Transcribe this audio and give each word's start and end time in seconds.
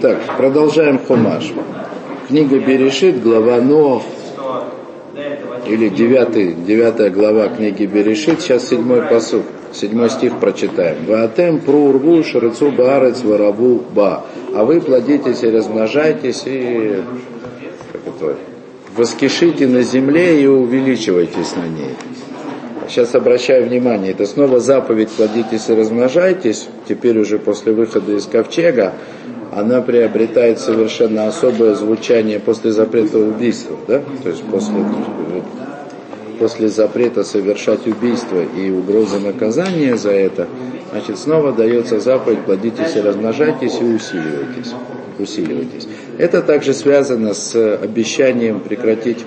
Так, 0.00 0.38
продолжаем 0.38 0.98
Хумаш. 0.98 1.52
Книга 2.26 2.58
Берешит, 2.58 3.22
глава 3.22 3.60
Ноах, 3.60 4.02
или 5.66 5.90
9, 5.90 6.64
9 6.64 7.12
глава 7.12 7.48
книги 7.48 7.84
Берешит, 7.84 8.40
сейчас 8.40 8.68
седьмой 8.68 9.02
посуд, 9.02 9.42
седьмой 9.70 10.08
стих 10.08 10.38
прочитаем. 10.40 11.04
Ваатем 11.06 11.60
прурву 11.60 12.24
шарыцу 12.24 12.72
баарец 12.72 13.22
вараву 13.22 13.82
ба. 13.94 14.24
А 14.54 14.64
вы 14.64 14.80
плодитесь 14.80 15.42
и 15.42 15.50
размножайтесь, 15.50 16.44
и 16.46 17.02
как 17.92 18.00
это, 18.06 18.38
воскишите 18.96 19.68
на 19.68 19.82
земле 19.82 20.42
и 20.42 20.46
увеличивайтесь 20.46 21.54
на 21.54 21.68
ней. 21.68 21.94
Сейчас 22.88 23.14
обращаю 23.14 23.66
внимание, 23.68 24.12
это 24.12 24.26
снова 24.26 24.60
заповедь 24.60 25.10
«плодитесь 25.10 25.68
и 25.68 25.74
размножайтесь», 25.74 26.68
теперь 26.88 27.18
уже 27.18 27.38
после 27.38 27.72
выхода 27.72 28.12
из 28.12 28.26
ковчега, 28.26 28.94
она 29.52 29.82
приобретает 29.82 30.58
совершенно 30.58 31.26
особое 31.26 31.74
звучание 31.74 32.40
после 32.40 32.72
запрета 32.72 33.18
убийства, 33.18 33.76
да? 33.86 34.02
то 34.22 34.28
есть 34.28 34.42
после, 34.44 34.84
после 36.38 36.68
запрета 36.68 37.22
совершать 37.22 37.86
убийство 37.86 38.42
и 38.42 38.70
угрозы 38.70 39.20
наказания 39.20 39.96
за 39.96 40.10
это, 40.10 40.48
значит, 40.90 41.18
снова 41.18 41.52
дается 41.52 42.00
заповедь 42.00 42.40
«плодитесь 42.40 42.96
и 42.96 43.00
размножайтесь 43.00 43.74
и 43.80 43.84
усиливайтесь». 43.84 44.72
усиливайтесь. 45.18 45.86
Это 46.18 46.42
также 46.42 46.74
связано 46.74 47.34
с 47.34 47.54
обещанием 47.76 48.60
прекратить 48.60 49.24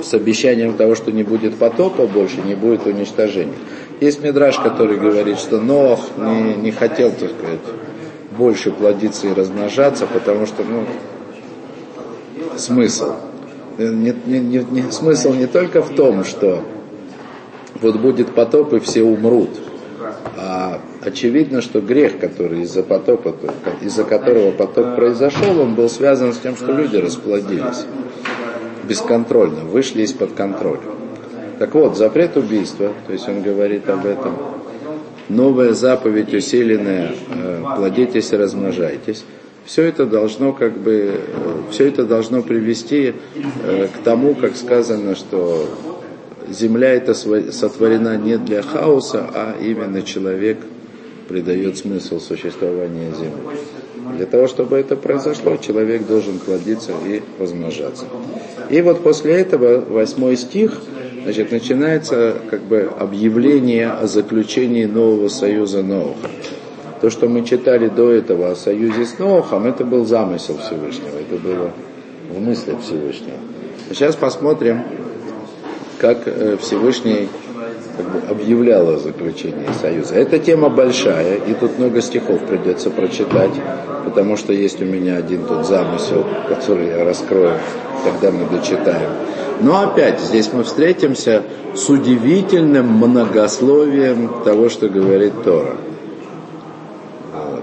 с 0.00 0.14
обещанием 0.14 0.74
того, 0.74 0.94
что 0.94 1.12
не 1.12 1.22
будет 1.22 1.56
потопа 1.56 2.06
больше, 2.06 2.40
не 2.42 2.54
будет 2.54 2.86
уничтожения. 2.86 3.54
Есть 4.00 4.22
мидраж, 4.22 4.58
который 4.58 4.96
говорит, 4.96 5.38
что 5.38 5.60
Ноах 5.60 6.00
не, 6.16 6.54
не 6.54 6.70
хотел, 6.70 7.10
так 7.10 7.30
сказать, 7.30 7.60
больше 8.36 8.70
плодиться 8.70 9.26
и 9.26 9.34
размножаться, 9.34 10.06
потому 10.06 10.46
что, 10.46 10.64
ну, 10.64 10.84
смысл. 12.56 13.12
Не, 13.78 14.14
не, 14.26 14.38
не, 14.40 14.64
не, 14.70 14.92
смысл 14.92 15.32
не 15.32 15.46
только 15.46 15.82
в 15.82 15.94
том, 15.94 16.24
что 16.24 16.62
вот 17.80 17.96
будет 17.96 18.34
потоп 18.34 18.74
и 18.74 18.80
все 18.80 19.02
умрут, 19.02 19.50
а 20.36 20.80
очевидно, 21.00 21.62
что 21.62 21.80
грех, 21.80 22.18
который 22.18 22.62
из-за 22.62 22.82
потопа, 22.82 23.34
из-за 23.80 24.04
которого 24.04 24.50
потоп 24.50 24.96
произошел, 24.96 25.60
он 25.60 25.74
был 25.74 25.88
связан 25.88 26.32
с 26.32 26.38
тем, 26.38 26.56
что 26.56 26.72
люди 26.72 26.96
расплодились 26.96 27.86
бесконтрольно, 28.84 29.64
вышли 29.64 30.02
из-под 30.02 30.32
контроля. 30.32 30.80
Так 31.58 31.74
вот, 31.74 31.96
запрет 31.96 32.36
убийства, 32.36 32.92
то 33.06 33.12
есть 33.12 33.28
он 33.28 33.42
говорит 33.42 33.88
об 33.88 34.04
этом, 34.06 34.36
новая 35.28 35.72
заповедь 35.74 36.34
усиленная, 36.34 37.12
э, 37.28 37.62
плодитесь 37.76 38.32
и 38.32 38.36
размножайтесь, 38.36 39.24
все 39.64 39.84
это 39.84 40.06
должно 40.06 40.52
как 40.52 40.76
бы, 40.76 41.14
э, 41.14 41.62
все 41.70 41.88
это 41.88 42.04
должно 42.04 42.42
привести 42.42 43.14
э, 43.64 43.86
к 43.86 44.02
тому, 44.02 44.34
как 44.34 44.56
сказано, 44.56 45.14
что 45.14 45.68
земля 46.48 46.90
это 46.94 47.14
сотворена 47.14 48.16
не 48.16 48.38
для 48.38 48.62
хаоса, 48.62 49.30
а 49.32 49.56
именно 49.60 50.02
человек 50.02 50.58
придает 51.28 51.78
смысл 51.78 52.18
существования 52.18 53.12
земли. 53.12 53.58
Для 54.16 54.26
того, 54.26 54.46
чтобы 54.48 54.76
это 54.78 54.96
произошло, 54.96 55.56
человек 55.56 56.06
должен 56.06 56.38
плодиться 56.38 56.92
и 57.06 57.22
размножаться. 57.38 58.06
И 58.68 58.80
вот 58.82 59.02
после 59.02 59.34
этого 59.34 59.80
восьмой 59.80 60.36
стих 60.36 60.80
значит, 61.22 61.52
начинается 61.52 62.36
как 62.50 62.62
бы 62.62 62.90
объявление 62.98 63.90
о 63.90 64.06
заключении 64.06 64.86
нового 64.86 65.28
союза 65.28 65.82
Ноуха. 65.82 66.28
То, 67.00 67.10
что 67.10 67.28
мы 67.28 67.44
читали 67.44 67.88
до 67.88 68.10
этого 68.10 68.50
о 68.50 68.56
союзе 68.56 69.04
с 69.04 69.18
Ноухом, 69.18 69.66
это 69.66 69.84
был 69.84 70.04
замысел 70.04 70.58
Всевышнего, 70.58 71.18
это 71.18 71.40
было 71.40 71.70
в 72.30 72.40
мыслях 72.40 72.80
Всевышнего. 72.80 73.38
Сейчас 73.88 74.16
посмотрим, 74.16 74.82
как 75.98 76.26
э, 76.26 76.56
Всевышний 76.60 77.28
как 77.96 78.06
бы 78.10 78.20
объявлял 78.28 78.88
о 78.88 78.98
заключении 78.98 79.68
союза. 79.80 80.14
Эта 80.14 80.38
тема 80.38 80.68
большая, 80.68 81.36
и 81.36 81.54
тут 81.54 81.78
много 81.78 82.00
стихов 82.00 82.40
придется 82.46 82.90
прочитать, 82.90 83.52
потому 84.04 84.36
что 84.36 84.52
есть 84.52 84.80
у 84.80 84.84
меня 84.84 85.16
один 85.16 85.44
тут 85.44 85.66
замысел, 85.66 86.24
который 86.48 86.88
я 86.88 87.04
раскрою, 87.04 87.54
когда 88.04 88.30
мы 88.30 88.48
дочитаем. 88.48 89.10
Но 89.60 89.80
опять 89.80 90.20
здесь 90.20 90.50
мы 90.52 90.64
встретимся 90.64 91.42
с 91.74 91.88
удивительным 91.88 92.86
многословием 92.86 94.42
того, 94.44 94.68
что 94.68 94.88
говорит 94.88 95.32
Тора. 95.44 95.76
Вот. 97.32 97.62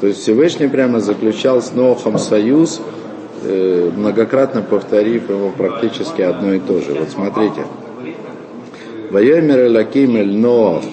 То 0.00 0.06
есть 0.06 0.20
Всевышний 0.20 0.68
прямо 0.68 1.00
заключал 1.00 1.60
с 1.60 1.72
Нохом 1.72 2.18
союз, 2.18 2.80
э, 3.44 3.90
многократно 3.96 4.62
повторив 4.62 5.30
его 5.30 5.50
практически 5.50 6.22
одно 6.22 6.54
и 6.54 6.60
то 6.60 6.80
же. 6.80 6.94
Вот 6.94 7.10
смотрите. 7.10 7.62
Вайомер 9.12 9.66
Элаким 9.66 10.16
Эль 10.16 10.34
Ноах 10.34 10.84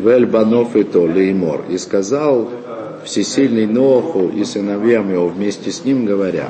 Вель 0.00 0.26
Банов 0.26 0.74
и 0.74 0.82
Леймор. 0.82 1.62
И 1.70 1.78
сказал 1.78 2.50
всесильный 3.04 3.66
Ноху 3.66 4.28
и 4.28 4.44
сыновьям 4.44 5.12
его 5.12 5.28
вместе 5.28 5.70
с 5.70 5.84
ним, 5.84 6.04
говоря, 6.04 6.48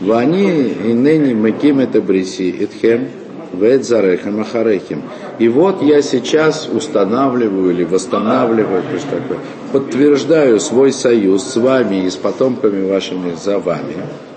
Вани 0.00 0.68
и 0.68 0.92
ныне 0.92 1.32
меким 1.32 1.78
это 1.78 2.02
бриси 2.02 2.54
итхем 2.60 3.08
вет 3.54 3.86
зарехем 3.86 4.40
ахарехим. 4.40 5.02
И 5.38 5.48
вот 5.48 5.82
я 5.82 6.02
сейчас 6.02 6.68
устанавливаю 6.68 7.70
или 7.70 7.84
восстанавливаю, 7.84 8.82
то 8.82 8.92
есть 8.92 9.06
как 9.08 9.26
бы 9.26 9.38
подтверждаю 9.72 10.60
свой 10.60 10.92
союз 10.92 11.44
с 11.44 11.56
вами 11.56 12.04
и 12.04 12.10
с 12.10 12.16
потомками 12.16 12.86
вашими 12.86 13.34
за 13.42 13.58
вами. 13.58 13.94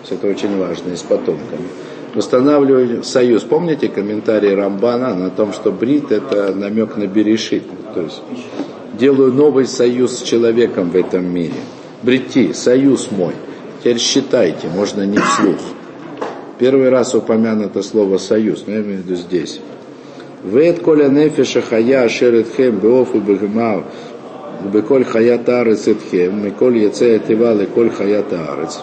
Это 0.09 0.27
очень 0.27 0.57
важно, 0.57 0.93
и 0.93 0.95
с 0.95 1.01
потомками. 1.01 1.67
Восстанавливаю 2.13 3.03
союз. 3.03 3.43
Помните 3.43 3.89
комментарий 3.89 4.55
Рамбана 4.55 5.13
на 5.13 5.29
том, 5.29 5.53
что 5.53 5.71
брит 5.71 6.11
это 6.11 6.53
намек 6.53 6.97
на 6.97 7.07
берешит. 7.07 7.63
То 7.93 8.01
есть 8.01 8.21
делаю 8.97 9.33
новый 9.33 9.65
союз 9.65 10.19
с 10.19 10.21
человеком 10.23 10.89
в 10.89 10.95
этом 10.95 11.25
мире. 11.25 11.59
Брити, 12.03 12.53
союз 12.53 13.11
мой. 13.11 13.33
Теперь 13.79 13.99
считайте, 13.99 14.67
можно 14.67 15.03
не 15.03 15.17
вслух. 15.17 15.59
Первый 16.59 16.89
раз 16.89 17.13
упомянуто 17.13 17.83
слово 17.83 18.17
союз, 18.17 18.63
но 18.65 18.73
я 18.73 18.81
имею 18.81 19.03
в 19.03 19.05
виду 19.05 19.15
здесь. 19.15 19.59
Вет 20.43 20.79
коля 20.79 21.09
нефиша 21.09 21.61
хая 21.61 22.05
ашеретхем 22.05 22.77
беоф 22.77 23.13
и 23.15 23.19
бегмав 23.19 23.83
беколь 24.63 25.05
хаят 25.05 25.47
арец 25.49 25.87
этхем, 25.87 26.43
миколь 26.43 26.77
яце 26.77 27.17
этивал 27.17 27.59
и 27.59 27.65
коль 27.65 27.89
хаят 27.89 28.33
арец. 28.33 28.79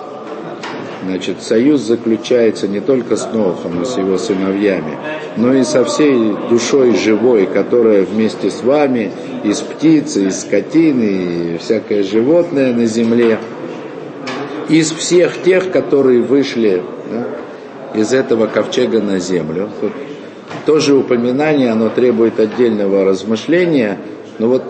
Значит, 1.07 1.43
союз 1.43 1.83
заключается 1.83 2.67
не 2.67 2.81
только 2.81 3.17
с 3.17 3.31
Нохом 3.33 3.83
и 3.83 3.85
с 3.85 3.99
его 3.99 4.17
сыновьями, 4.17 4.97
но 5.37 5.53
и 5.53 5.63
со 5.63 5.85
всей 5.85 6.35
душой 6.49 6.97
живой, 6.97 7.47
которая 7.47 8.05
вместе 8.05 8.51
с 8.51 8.63
вами, 8.63 9.13
из 9.43 9.61
птицы, 9.61 10.29
из 10.29 10.41
скотины, 10.41 11.55
и 11.55 11.59
всякое 11.59 12.05
животное 12.05 12.73
на 12.73 12.87
земле, 12.87 13.39
из 14.71 14.93
всех 14.93 15.43
тех, 15.43 15.71
которые 15.71 16.23
вышли 16.23 16.83
да, 17.13 17.99
из 17.99 18.15
этого 18.15 18.47
ковчега 18.47 19.03
на 19.03 19.19
землю. 19.19 19.69
Тут 19.81 19.93
тоже 20.65 20.95
упоминание, 20.95 21.71
оно 21.71 21.91
требует 21.91 22.41
отдельного 22.41 23.05
размышления, 23.05 23.99
но 24.39 24.49
вот 24.49 24.63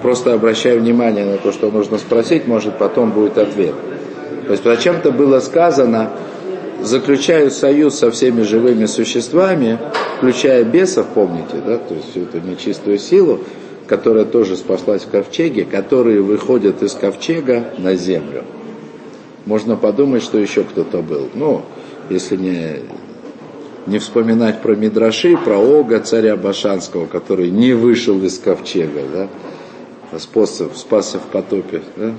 просто 0.00 0.32
обращаю 0.32 0.80
внимание 0.80 1.24
на 1.24 1.38
то, 1.38 1.50
что 1.50 1.72
нужно 1.72 1.98
спросить, 1.98 2.46
может 2.46 2.78
потом 2.78 3.10
будет 3.10 3.36
ответ. 3.36 3.74
То 4.46 4.52
есть 4.52 4.64
зачем-то 4.64 5.10
было 5.10 5.40
сказано, 5.40 6.12
заключаю 6.80 7.50
союз 7.50 7.96
со 7.96 8.10
всеми 8.10 8.42
живыми 8.42 8.86
существами, 8.86 9.78
включая 10.18 10.64
бесов, 10.64 11.06
помните, 11.14 11.56
да, 11.66 11.78
то 11.78 11.94
есть 11.94 12.10
всю 12.10 12.22
эту 12.22 12.40
нечистую 12.40 12.98
силу, 12.98 13.40
которая 13.88 14.24
тоже 14.24 14.56
спаслась 14.56 15.02
в 15.02 15.10
ковчеге, 15.10 15.64
которые 15.64 16.20
выходят 16.20 16.82
из 16.82 16.92
ковчега 16.92 17.72
на 17.78 17.94
землю. 17.94 18.44
Можно 19.46 19.76
подумать, 19.76 20.22
что 20.22 20.38
еще 20.38 20.64
кто-то 20.64 21.02
был. 21.02 21.28
Ну, 21.34 21.62
если 22.08 22.36
не, 22.36 22.80
не 23.86 23.98
вспоминать 23.98 24.60
про 24.60 24.74
Мидраши, 24.74 25.36
про 25.36 25.56
Ога, 25.56 26.00
царя 26.00 26.36
Башанского, 26.36 27.06
который 27.06 27.50
не 27.50 27.72
вышел 27.72 28.20
из 28.22 28.38
ковчега, 28.38 29.02
да, 29.12 30.18
спасся, 30.18 30.66
спасся 30.74 31.18
в 31.18 31.32
потопе, 31.32 31.82
да, 31.96 32.14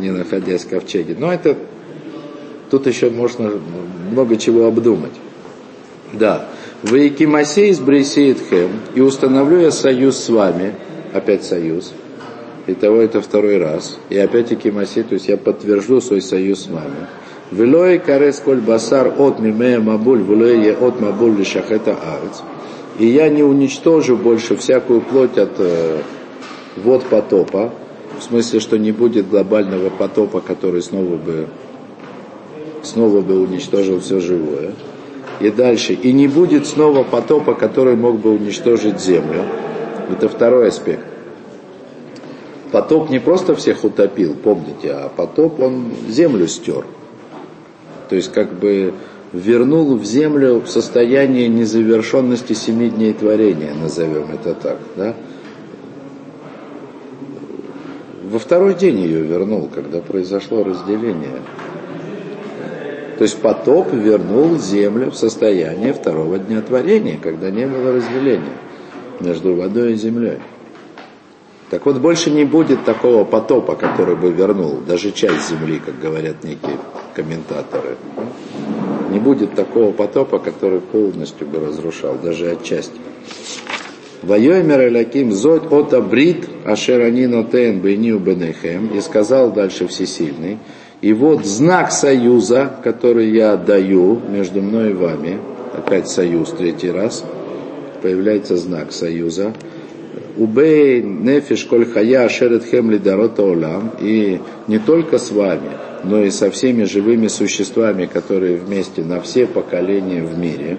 не 0.00 0.10
находясь 0.10 0.64
в 0.64 0.68
ковчеге. 0.68 1.14
Но 1.18 1.32
это 1.32 1.56
тут 2.70 2.86
еще 2.86 3.10
можно 3.10 3.52
много 4.10 4.36
чего 4.36 4.66
обдумать. 4.66 5.12
Да. 6.12 6.46
Ваикимасей 6.82 7.72
с 7.74 7.78
Брейсеитхем, 7.78 8.70
и 8.94 9.00
установлю 9.00 9.60
я 9.60 9.70
союз 9.70 10.16
с 10.16 10.28
вами, 10.30 10.74
опять 11.12 11.44
союз, 11.44 11.92
и 12.66 12.74
того 12.74 13.00
это 13.02 13.20
второй 13.20 13.58
раз, 13.58 13.98
и 14.08 14.16
опять 14.16 14.52
Икимаси, 14.52 15.02
то 15.02 15.14
есть 15.14 15.28
я 15.28 15.36
подтвержу 15.36 16.00
свой 16.00 16.22
союз 16.22 16.64
с 16.64 16.66
вами. 16.68 17.06
Велой 17.50 17.98
карес 17.98 18.40
коль 18.40 18.60
басар 18.60 19.12
от 19.18 19.40
мимея 19.40 19.80
мабуль, 19.80 20.22
велой 20.22 20.72
от 20.72 21.00
мабуль 21.00 21.36
лишахета 21.36 21.92
арц. 21.92 22.40
И 22.98 23.06
я 23.06 23.28
не 23.28 23.42
уничтожу 23.42 24.16
больше 24.16 24.56
всякую 24.56 25.00
плоть 25.00 25.36
от 25.36 25.52
э, 25.58 25.98
вод 26.76 27.04
потопа, 27.06 27.72
в 28.20 28.22
смысле, 28.22 28.60
что 28.60 28.78
не 28.78 28.92
будет 28.92 29.30
глобального 29.30 29.88
потопа, 29.88 30.40
который 30.40 30.82
снова 30.82 31.16
бы, 31.16 31.48
снова 32.82 33.22
бы 33.22 33.40
уничтожил 33.40 34.00
все 34.00 34.20
живое. 34.20 34.72
И 35.40 35.50
дальше. 35.50 35.94
И 35.94 36.12
не 36.12 36.28
будет 36.28 36.66
снова 36.66 37.02
потопа, 37.02 37.54
который 37.54 37.96
мог 37.96 38.20
бы 38.20 38.30
уничтожить 38.32 39.00
землю. 39.00 39.44
Это 40.10 40.28
второй 40.28 40.68
аспект. 40.68 41.04
Потоп 42.70 43.08
не 43.08 43.18
просто 43.18 43.54
всех 43.54 43.84
утопил, 43.84 44.34
помните, 44.34 44.92
а 44.92 45.08
потоп 45.08 45.58
он 45.58 45.86
землю 46.08 46.46
стер. 46.46 46.84
То 48.10 48.16
есть 48.16 48.30
как 48.32 48.52
бы 48.52 48.92
вернул 49.32 49.96
в 49.96 50.04
землю 50.04 50.60
в 50.60 50.68
состояние 50.68 51.48
незавершенности 51.48 52.52
семи 52.52 52.90
дней 52.90 53.12
творения, 53.14 53.72
назовем 53.74 54.30
это 54.32 54.54
так. 54.54 54.78
Да? 54.96 55.14
Во 58.30 58.38
второй 58.38 58.74
день 58.74 59.00
ее 59.00 59.22
вернул, 59.22 59.68
когда 59.74 60.00
произошло 60.00 60.62
разделение. 60.62 61.42
То 63.18 63.24
есть 63.24 63.42
потоп 63.42 63.92
вернул 63.92 64.56
землю 64.56 65.10
в 65.10 65.16
состояние 65.16 65.92
второго 65.92 66.38
дня 66.38 66.62
творения, 66.62 67.18
когда 67.20 67.50
не 67.50 67.66
было 67.66 67.92
разделения 67.92 68.56
между 69.18 69.56
водой 69.56 69.94
и 69.94 69.96
землей. 69.96 70.38
Так 71.70 71.86
вот, 71.86 71.98
больше 71.98 72.30
не 72.30 72.44
будет 72.44 72.84
такого 72.84 73.24
потопа, 73.24 73.74
который 73.74 74.14
бы 74.14 74.30
вернул 74.30 74.76
даже 74.76 75.10
часть 75.10 75.48
земли, 75.48 75.80
как 75.84 75.98
говорят 75.98 76.44
некие 76.44 76.78
комментаторы. 77.14 77.96
Не 79.10 79.18
будет 79.18 79.56
такого 79.56 79.90
потопа, 79.90 80.38
который 80.38 80.80
полностью 80.80 81.48
бы 81.48 81.58
разрушал, 81.58 82.14
даже 82.22 82.52
отчасти. 82.52 83.00
Вайомер 84.22 84.88
Элаким 84.88 85.32
зод 85.32 85.72
от 85.72 85.94
абрит 85.94 86.46
ашеранин 86.64 87.34
отен 87.34 87.80
бейниу 87.80 88.18
бенехем. 88.18 88.90
И 88.94 89.00
сказал 89.00 89.52
дальше 89.52 89.86
Всесильный, 89.86 90.58
и 91.00 91.12
вот 91.12 91.46
знак 91.46 91.90
союза, 91.92 92.70
который 92.84 93.30
я 93.30 93.56
даю 93.56 94.20
между 94.28 94.60
мной 94.60 94.90
и 94.90 94.94
вами, 94.94 95.38
опять 95.72 96.08
союз 96.08 96.50
третий 96.50 96.90
раз, 96.90 97.24
появляется 98.02 98.56
знак 98.56 98.92
союза, 98.92 99.54
Убей 100.36 101.02
нефиш 101.02 101.64
коль 101.64 101.84
хая 101.84 102.28
шерет 102.28 102.64
хем 102.64 102.90
лидарота 102.90 103.42
олам, 103.42 103.92
и 104.00 104.40
не 104.68 104.78
только 104.78 105.18
с 105.18 105.30
вами, 105.30 105.70
но 106.04 106.22
и 106.22 106.30
со 106.30 106.50
всеми 106.50 106.84
живыми 106.84 107.26
существами, 107.26 108.06
которые 108.06 108.56
вместе 108.56 109.02
на 109.02 109.20
все 109.20 109.46
поколения 109.46 110.22
в 110.22 110.38
мире. 110.38 110.78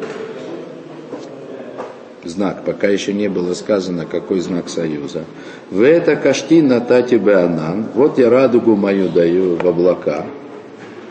Знак, 2.32 2.64
пока 2.64 2.88
еще 2.88 3.14
не 3.14 3.28
было 3.28 3.54
сказано, 3.54 4.06
какой 4.06 4.40
знак 4.40 4.70
союза. 4.70 5.26
В 5.70 5.82
это 5.82 6.16
кашти 6.16 6.62
на 6.62 6.80
тати 6.80 7.16
беанан, 7.16 7.88
вот 7.94 8.18
я 8.18 8.30
радугу 8.30 8.78
мою 8.78 9.10
даю 9.10 9.58
в 9.58 9.68
облака. 9.68 10.26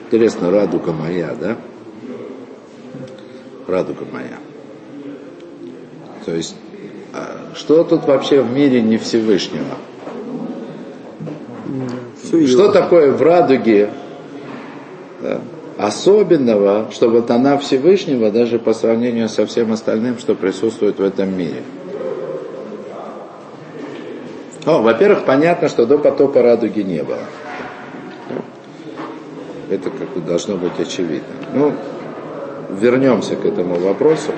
Интересно, 0.06 0.50
радуга 0.50 0.92
моя, 0.92 1.36
да? 1.38 1.56
Радуга 3.68 4.06
моя. 4.10 4.38
То 6.24 6.34
есть 6.34 6.56
а 7.12 7.50
что 7.54 7.84
тут 7.84 8.06
вообще 8.06 8.40
в 8.40 8.50
мире 8.50 8.80
не 8.80 8.96
Всевышнего? 8.96 9.76
Все 12.22 12.46
что 12.46 12.72
такое 12.72 13.12
в 13.12 13.20
радуге 13.20 13.90
да, 15.20 15.42
особенного, 15.80 16.88
что 16.92 17.08
вот 17.08 17.30
она 17.30 17.56
Всевышнего 17.58 18.30
даже 18.30 18.58
по 18.58 18.72
сравнению 18.72 19.28
со 19.28 19.46
всем 19.46 19.72
остальным, 19.72 20.18
что 20.18 20.34
присутствует 20.34 20.98
в 20.98 21.04
этом 21.04 21.36
мире? 21.36 21.62
О, 24.66 24.82
во-первых, 24.82 25.24
понятно, 25.24 25.68
что 25.68 25.86
до 25.86 25.98
потопа 25.98 26.42
радуги 26.42 26.80
не 26.80 27.02
было. 27.02 27.24
Это 29.70 29.88
как 29.90 30.10
бы 30.10 30.20
должно 30.20 30.56
быть 30.56 30.78
очевидно. 30.78 31.34
Ну, 31.54 31.72
вернемся 32.78 33.36
к 33.36 33.44
этому 33.44 33.76
вопросу 33.76 34.32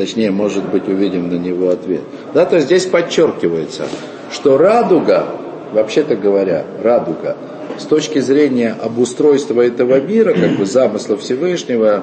точнее, 0.00 0.30
может 0.30 0.64
быть, 0.64 0.88
увидим 0.88 1.28
на 1.28 1.34
него 1.34 1.68
ответ. 1.68 2.00
Да, 2.32 2.46
то 2.46 2.58
здесь 2.58 2.86
подчеркивается, 2.86 3.86
что 4.32 4.56
радуга, 4.56 5.26
вообще-то 5.72 6.16
говоря, 6.16 6.64
радуга, 6.82 7.36
с 7.78 7.84
точки 7.84 8.18
зрения 8.18 8.76
обустройства 8.80 9.60
этого 9.62 10.00
мира, 10.00 10.34
как 10.34 10.56
бы 10.56 10.66
замысла 10.66 11.16
Всевышнего, 11.16 12.02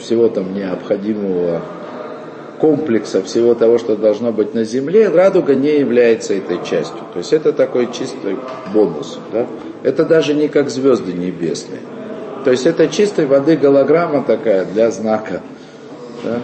всего 0.00 0.28
там 0.28 0.54
необходимого 0.54 1.62
комплекса 2.60 3.22
всего 3.22 3.54
того, 3.54 3.78
что 3.78 3.96
должно 3.96 4.32
быть 4.32 4.54
на 4.54 4.64
Земле, 4.64 5.08
радуга 5.08 5.54
не 5.54 5.78
является 5.78 6.34
этой 6.34 6.58
частью. 6.64 7.00
То 7.12 7.18
есть 7.18 7.32
это 7.32 7.52
такой 7.52 7.86
чистый 7.92 8.36
бонус. 8.72 9.18
Да? 9.32 9.46
Это 9.82 10.04
даже 10.04 10.34
не 10.34 10.48
как 10.48 10.68
звезды 10.68 11.12
небесные. 11.12 11.80
То 12.44 12.50
есть 12.50 12.66
это 12.66 12.88
чистой 12.88 13.26
воды 13.26 13.56
голограмма 13.56 14.22
такая 14.22 14.66
для 14.66 14.90
знака. 14.90 15.40
Да? 16.22 16.40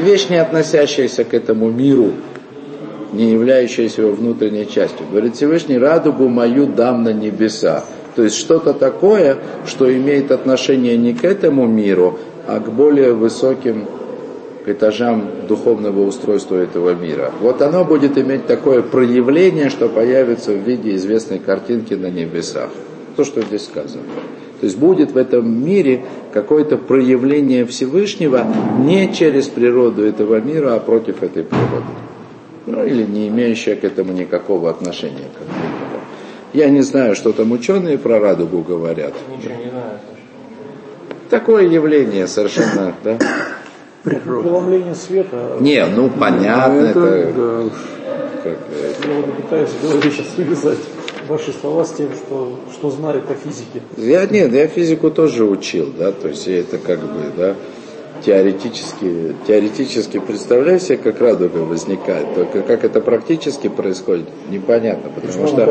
вещь, 0.00 0.28
не 0.28 0.36
относящаяся 0.36 1.24
к 1.24 1.34
этому 1.34 1.70
миру, 1.70 2.12
не 3.12 3.32
являющаяся 3.32 4.02
его 4.02 4.12
внутренней 4.12 4.68
частью. 4.68 5.06
Говорит 5.10 5.36
Всевышний, 5.36 5.78
радугу 5.78 6.28
мою 6.28 6.66
дам 6.66 7.02
на 7.02 7.12
небеса. 7.12 7.84
То 8.16 8.24
есть 8.24 8.36
что-то 8.36 8.72
такое, 8.74 9.38
что 9.66 9.92
имеет 9.92 10.30
отношение 10.30 10.96
не 10.96 11.14
к 11.14 11.24
этому 11.24 11.66
миру, 11.66 12.18
а 12.46 12.60
к 12.60 12.70
более 12.72 13.14
высоким 13.14 13.86
этажам 14.66 15.24
духовного 15.48 16.04
устройства 16.04 16.56
этого 16.56 16.94
мира. 16.94 17.32
Вот 17.40 17.62
оно 17.62 17.84
будет 17.84 18.18
иметь 18.18 18.46
такое 18.46 18.82
проявление, 18.82 19.70
что 19.70 19.88
появится 19.88 20.52
в 20.52 20.58
виде 20.58 20.94
известной 20.96 21.38
картинки 21.38 21.94
на 21.94 22.10
небесах. 22.10 22.70
То, 23.16 23.24
что 23.24 23.42
здесь 23.42 23.64
сказано. 23.64 24.04
То 24.60 24.66
есть 24.66 24.78
будет 24.78 25.12
в 25.12 25.16
этом 25.16 25.64
мире 25.64 26.04
какое-то 26.32 26.76
проявление 26.76 27.64
Всевышнего 27.64 28.46
не 28.78 29.12
через 29.12 29.46
природу 29.46 30.04
этого 30.04 30.40
мира, 30.40 30.74
а 30.74 30.80
против 30.80 31.22
этой 31.22 31.44
природы. 31.44 32.09
Ну 32.70 32.84
или 32.84 33.02
не 33.02 33.28
имеющее 33.28 33.74
к 33.74 33.84
этому 33.84 34.12
никакого 34.12 34.70
отношения. 34.70 35.28
Я 36.52 36.68
не 36.68 36.82
знаю, 36.82 37.14
что 37.14 37.32
там 37.32 37.52
ученые 37.52 37.98
про 37.98 38.18
радугу 38.18 38.62
говорят. 38.62 39.14
Ничего 39.36 39.54
не 39.54 39.70
знаю. 39.70 39.98
Такое 41.28 41.68
явление 41.68 42.26
совершенно, 42.26 42.94
да? 43.04 43.18
Преломление 44.02 44.94
света. 44.94 45.56
Не, 45.60 45.84
ну 45.86 46.10
понятно. 46.10 46.80
Это, 46.80 47.00
это, 47.00 47.32
да. 47.34 47.70
как, 48.42 48.58
это. 48.72 49.08
Я 49.08 49.14
вот 49.14 49.36
пытаюсь 49.36 49.70
голове 49.82 50.10
сейчас 50.10 50.26
связать 50.34 50.78
ваши 51.28 51.52
слова 51.52 51.84
с 51.84 51.92
тем, 51.92 52.08
что, 52.12 52.58
что 52.72 52.90
знают 52.90 53.30
о 53.30 53.34
физике? 53.34 53.82
Я 53.96 54.26
нет, 54.26 54.52
я 54.52 54.66
физику 54.66 55.10
тоже 55.10 55.44
учил, 55.44 55.92
да, 55.96 56.12
то 56.12 56.28
есть 56.28 56.48
это 56.48 56.78
как 56.78 57.00
бы, 57.00 57.30
да, 57.36 57.54
теоретически, 58.24 59.34
теоретически 59.46 60.18
представляю 60.18 60.80
себе, 60.80 60.98
как 60.98 61.20
радуга 61.20 61.58
возникает, 61.58 62.34
только 62.34 62.62
как 62.62 62.84
это 62.84 63.00
практически 63.00 63.68
происходит, 63.68 64.26
непонятно, 64.48 65.10
потому 65.10 65.46
что 65.46 65.66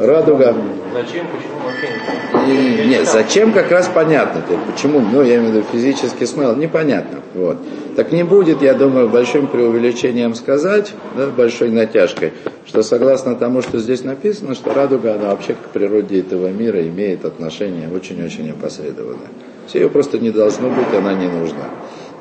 радуга... 0.00 0.56
Зачем, 0.92 1.26
почему 1.28 1.58
вообще 1.64 2.86
Нет, 2.86 3.08
зачем 3.08 3.52
как 3.52 3.70
раз 3.70 3.90
понятно, 3.92 4.42
почему, 4.70 5.00
ну 5.00 5.22
я 5.22 5.36
имею 5.36 5.52
в 5.52 5.54
виду 5.54 5.66
физический 5.72 6.26
смысл, 6.26 6.56
непонятно, 6.56 7.20
вот. 7.34 7.58
Так 7.96 8.10
не 8.10 8.24
будет, 8.24 8.62
я 8.62 8.74
думаю, 8.74 9.08
большим 9.08 9.46
преувеличением 9.46 10.34
сказать, 10.34 10.94
да, 11.16 11.26
большой 11.26 11.70
натяжкой, 11.70 12.32
что 12.66 12.82
согласно 12.82 13.36
тому, 13.36 13.60
что 13.62 13.78
здесь 13.78 14.02
написано, 14.02 14.54
что 14.54 14.72
радуга, 14.72 15.14
она 15.14 15.30
вообще 15.30 15.54
к 15.54 15.68
природе 15.72 16.20
этого 16.20 16.48
мира 16.48 16.80
имеет 16.82 17.24
отношение 17.24 17.90
очень-очень 17.92 18.50
опосредованное. 18.50 19.28
Все 19.66 19.80
ее 19.80 19.88
просто 19.88 20.18
не 20.18 20.30
должно 20.30 20.68
быть, 20.68 20.92
она 20.96 21.14
не 21.14 21.28
нужна. 21.28 21.70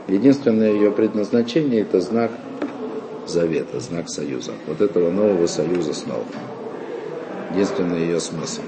Единственное 0.07 0.71
ее 0.71 0.91
предназначение 0.91 1.81
это 1.81 2.01
знак 2.01 2.31
завета, 3.27 3.79
знак 3.79 4.10
союза. 4.10 4.51
Вот 4.67 4.81
этого 4.81 5.12
нового 5.12 5.48
союза 5.48 5.93
снова. 5.93 6.24
Единственный 7.53 8.01
ее 8.01 8.19
смысл. 8.19 8.62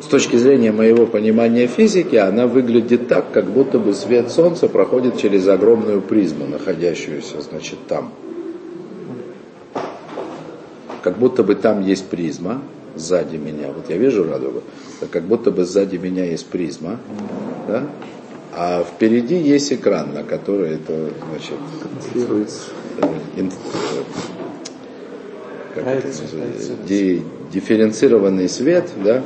С 0.00 0.06
точки 0.06 0.36
зрения 0.36 0.70
моего 0.70 1.06
понимания 1.06 1.66
физики, 1.66 2.16
она 2.16 2.46
выглядит 2.46 3.08
так, 3.08 3.32
как 3.32 3.46
будто 3.46 3.78
бы 3.78 3.94
свет 3.94 4.30
Солнца 4.30 4.68
проходит 4.68 5.18
через 5.18 5.48
огромную 5.48 6.02
призму, 6.02 6.46
находящуюся, 6.46 7.40
значит, 7.40 7.78
там. 7.88 8.12
Как 11.02 11.18
будто 11.18 11.42
бы 11.42 11.54
там 11.54 11.82
есть 11.82 12.06
призма 12.06 12.60
сзади 12.94 13.36
меня. 13.36 13.68
Вот 13.74 13.88
я 13.88 13.96
вижу 13.96 14.24
радугу, 14.24 14.62
как 15.10 15.24
будто 15.24 15.50
бы 15.50 15.64
сзади 15.64 15.96
меня 15.96 16.24
есть 16.24 16.46
призма, 16.46 16.98
да? 17.68 17.84
а 18.56 18.84
впереди 18.84 19.36
есть 19.36 19.72
экран, 19.72 20.14
на 20.14 20.22
который 20.22 20.74
это, 20.74 21.10
значит, 21.30 21.58
э, 22.14 23.40
ин, 23.40 23.50
как 25.74 25.86
это, 25.86 26.08
дифференцированный 27.52 28.48
свет, 28.48 28.90
да, 29.02 29.22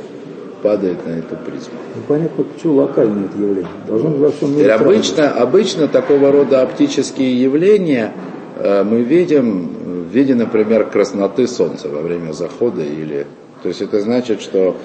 падает 0.63 1.07
на 1.07 1.11
эту 1.11 1.37
призму. 1.37 1.75
Ну, 1.95 2.03
понятно, 2.07 2.45
почему 2.45 2.75
локальное 2.77 3.27
это 3.27 3.39
явление. 3.39 3.67
Должно 3.87 4.11
быть 4.11 4.21
во 4.21 4.31
всем 4.31 4.57
мире. 4.57 4.73
Обычно, 4.73 5.31
обычно 5.31 5.89
такого 5.89 6.33
рода 6.33 6.63
оптические 6.63 7.41
явления 7.41 8.13
э, 8.57 8.83
мы 8.83 9.03
видим 9.03 10.07
в 10.09 10.15
виде, 10.15 10.35
например, 10.35 10.87
красноты 10.87 11.47
солнца 11.47 11.89
во 11.89 12.01
время 12.01 12.33
захода 12.33 12.83
или... 12.83 13.27
То 13.63 13.69
есть 13.69 13.83
это 13.83 14.01
значит, 14.01 14.41
что 14.41 14.77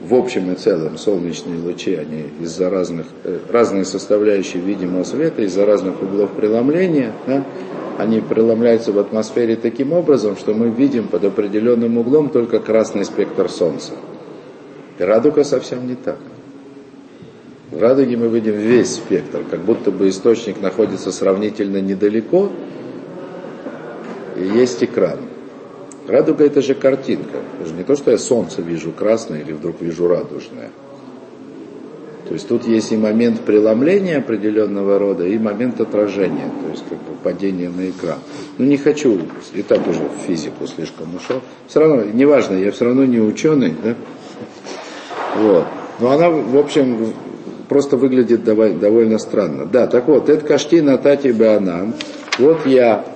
в 0.00 0.14
общем 0.14 0.52
и 0.52 0.54
целом 0.54 0.96
солнечные 0.96 1.60
лучи, 1.60 1.94
они 1.94 2.26
из-за 2.40 2.70
разных, 2.70 3.06
э, 3.24 3.38
разные 3.50 3.84
составляющие 3.84 4.62
видимого 4.62 5.04
света, 5.04 5.42
из-за 5.42 5.66
разных 5.66 6.02
углов 6.02 6.30
преломления, 6.32 7.12
да, 7.26 7.44
они 7.98 8.20
преломляются 8.20 8.92
в 8.92 8.98
атмосфере 8.98 9.56
таким 9.56 9.92
образом, 9.92 10.36
что 10.36 10.54
мы 10.54 10.68
видим 10.68 11.08
под 11.08 11.24
определенным 11.24 11.98
углом 11.98 12.30
только 12.30 12.60
красный 12.60 13.04
спектр 13.04 13.48
Солнца. 13.48 13.92
И 14.98 15.02
радуга 15.02 15.42
совсем 15.42 15.86
не 15.86 15.96
так. 15.96 16.18
В 17.72 17.82
радуге 17.82 18.16
мы 18.16 18.28
видим 18.28 18.54
весь 18.54 18.94
спектр, 18.94 19.42
как 19.50 19.60
будто 19.60 19.90
бы 19.90 20.08
источник 20.08 20.60
находится 20.60 21.10
сравнительно 21.10 21.80
недалеко, 21.80 22.50
и 24.36 24.42
есть 24.42 24.82
экран. 24.82 25.18
Радуга 26.08 26.44
это 26.44 26.62
же 26.62 26.74
картинка. 26.74 27.38
Это 27.60 27.68
же 27.68 27.74
не 27.74 27.84
то, 27.84 27.94
что 27.94 28.10
я 28.10 28.18
солнце 28.18 28.62
вижу 28.62 28.90
красное 28.92 29.42
или 29.42 29.52
вдруг 29.52 29.80
вижу 29.80 30.08
радужное. 30.08 30.70
То 32.26 32.34
есть 32.34 32.48
тут 32.48 32.66
есть 32.66 32.92
и 32.92 32.96
момент 32.96 33.40
преломления 33.40 34.18
определенного 34.18 34.98
рода, 34.98 35.26
и 35.26 35.38
момент 35.38 35.80
отражения, 35.80 36.50
то 36.62 36.70
есть 36.70 36.84
как 36.86 36.98
бы 36.98 37.14
падения 37.22 37.70
на 37.70 37.88
экран. 37.88 38.18
Ну 38.58 38.66
не 38.66 38.76
хочу, 38.76 39.18
и 39.54 39.62
так 39.62 39.86
уже 39.86 40.00
в 40.00 40.26
физику 40.26 40.66
слишком 40.66 41.14
ушел. 41.16 41.40
Все 41.68 41.80
равно, 41.80 42.02
неважно, 42.04 42.56
я 42.56 42.70
все 42.70 42.84
равно 42.84 43.06
не 43.06 43.18
ученый, 43.18 43.74
да? 43.82 43.94
Вот. 45.36 45.66
Но 46.00 46.10
она, 46.10 46.28
в 46.28 46.58
общем, 46.58 47.14
просто 47.66 47.96
выглядит 47.96 48.44
довольно 48.44 49.18
странно. 49.18 49.64
Да, 49.64 49.86
так 49.86 50.06
вот, 50.06 50.28
это 50.28 50.44
кашти 50.44 50.82
на 50.82 50.98
тати 50.98 51.28
беанан. 51.28 51.94
Вот 52.38 52.66
я 52.66 53.06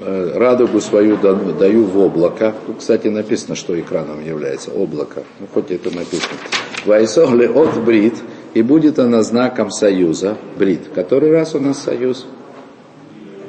радугу 0.00 0.80
свою 0.80 1.16
даю 1.16 1.84
в 1.84 1.98
облако. 1.98 2.54
Тут, 2.66 2.78
кстати, 2.78 3.08
написано, 3.08 3.54
что 3.54 3.78
экраном 3.78 4.24
является 4.24 4.70
облако. 4.70 5.22
Ну, 5.40 5.46
хоть 5.52 5.70
это 5.70 5.94
написано. 5.94 6.38
Вайсохли 6.86 7.46
от 7.46 7.82
брит, 7.84 8.14
и 8.54 8.62
будет 8.62 8.98
она 8.98 9.22
знаком 9.22 9.70
союза. 9.70 10.36
Брит. 10.58 10.88
Который 10.94 11.30
раз 11.32 11.54
у 11.54 11.60
нас 11.60 11.82
союз? 11.82 12.26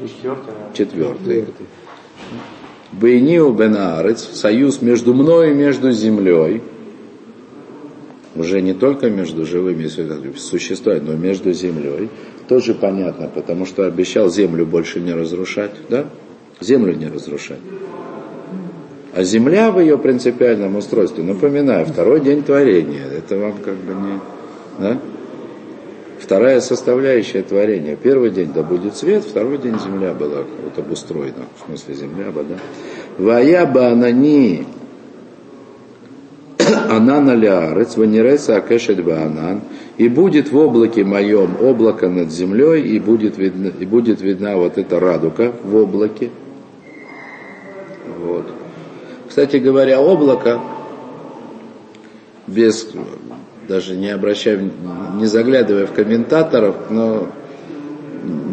Четвертый. 0.02 0.54
Четвертый. 0.74 1.66
Бейниу 2.92 3.52
бенарец, 3.54 4.28
союз 4.34 4.82
между 4.82 5.14
мной 5.14 5.52
и 5.52 5.54
между 5.54 5.92
землей. 5.92 6.62
Уже 8.36 8.62
не 8.62 8.74
только 8.74 9.10
между 9.10 9.46
живыми 9.46 9.88
существами, 10.38 11.00
но 11.00 11.14
и 11.14 11.18
между 11.18 11.52
землей. 11.52 12.10
Тоже 12.48 12.74
понятно, 12.74 13.28
потому 13.28 13.66
что 13.66 13.86
обещал 13.86 14.30
землю 14.30 14.66
больше 14.66 15.00
не 15.00 15.14
разрушать, 15.14 15.72
да? 15.90 16.06
Землю 16.62 16.94
не 16.96 17.08
разрушать. 17.08 17.60
А 19.14 19.24
земля 19.24 19.72
в 19.72 19.80
ее 19.80 19.98
принципиальном 19.98 20.76
устройстве, 20.76 21.24
напоминаю, 21.24 21.86
второй 21.86 22.22
день 22.22 22.44
творения, 22.44 23.06
это 23.06 23.38
вам 23.38 23.54
как 23.64 23.76
бы 23.76 23.94
не... 23.94 24.20
Да? 24.80 25.00
Вторая 26.20 26.60
составляющая 26.62 27.42
творения. 27.42 27.96
Первый 27.96 28.30
день 28.30 28.52
да 28.54 28.62
будет 28.62 28.96
свет, 28.96 29.24
второй 29.24 29.58
день 29.58 29.80
земля 29.80 30.14
была 30.14 30.44
вот 30.64 30.78
обустроена, 30.78 31.46
в 31.58 31.66
смысле 31.66 31.96
земля, 31.96 32.30
вода. 32.32 32.56
Ваяба 33.18 33.88
анани 33.88 34.68
анана 36.90 37.36
лярец, 37.36 37.98
ванереса 37.98 38.58
акешет 38.58 39.00
анан, 39.08 39.62
и 39.98 40.08
будет 40.08 40.52
в 40.52 40.58
облаке 40.58 41.04
моем 41.04 41.56
облако 41.62 42.10
над 42.10 42.32
землей, 42.32 42.84
и 42.84 43.00
будет 43.00 43.38
видна, 43.38 43.72
и 43.80 43.86
будет 43.86 44.22
видна 44.22 44.56
вот 44.56 44.78
эта 44.78 45.00
радуга 45.00 45.54
в 45.64 45.76
облаке, 45.76 46.30
вот. 48.30 48.46
Кстати 49.28 49.58
говоря, 49.58 50.02
облако, 50.02 50.60
без, 52.48 52.90
даже 53.68 53.96
не 53.96 54.10
обращая, 54.10 54.60
не 55.16 55.26
заглядывая 55.26 55.86
в 55.86 55.94
комментаторов, 55.94 56.90
но 56.90 57.30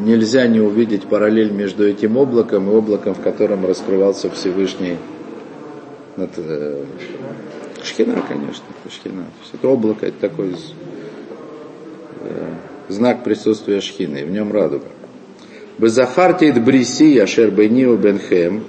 нельзя 0.04 0.46
не 0.46 0.60
увидеть 0.60 1.06
параллель 1.06 1.50
между 1.50 1.86
этим 1.86 2.16
облаком 2.16 2.70
и 2.70 2.74
облаком, 2.74 3.14
в 3.14 3.20
котором 3.20 3.66
раскрывался 3.66 4.30
Всевышний 4.30 4.96
над, 6.16 6.30
э, 6.36 6.84
Шхина, 7.82 8.22
конечно, 8.28 8.64
Шхина. 8.90 9.24
это 9.52 9.68
облако, 9.68 10.06
это 10.06 10.18
такой 10.20 10.54
э, 12.20 12.54
знак 12.88 13.24
присутствия 13.24 13.80
Шхины, 13.80 14.24
в 14.24 14.30
нем 14.30 14.52
радуга. 14.52 14.86
Безахартит 15.78 16.62
бриси 16.62 17.18
ашер 17.18 17.50
бейниу 17.50 17.96
бенхем, 17.96 18.64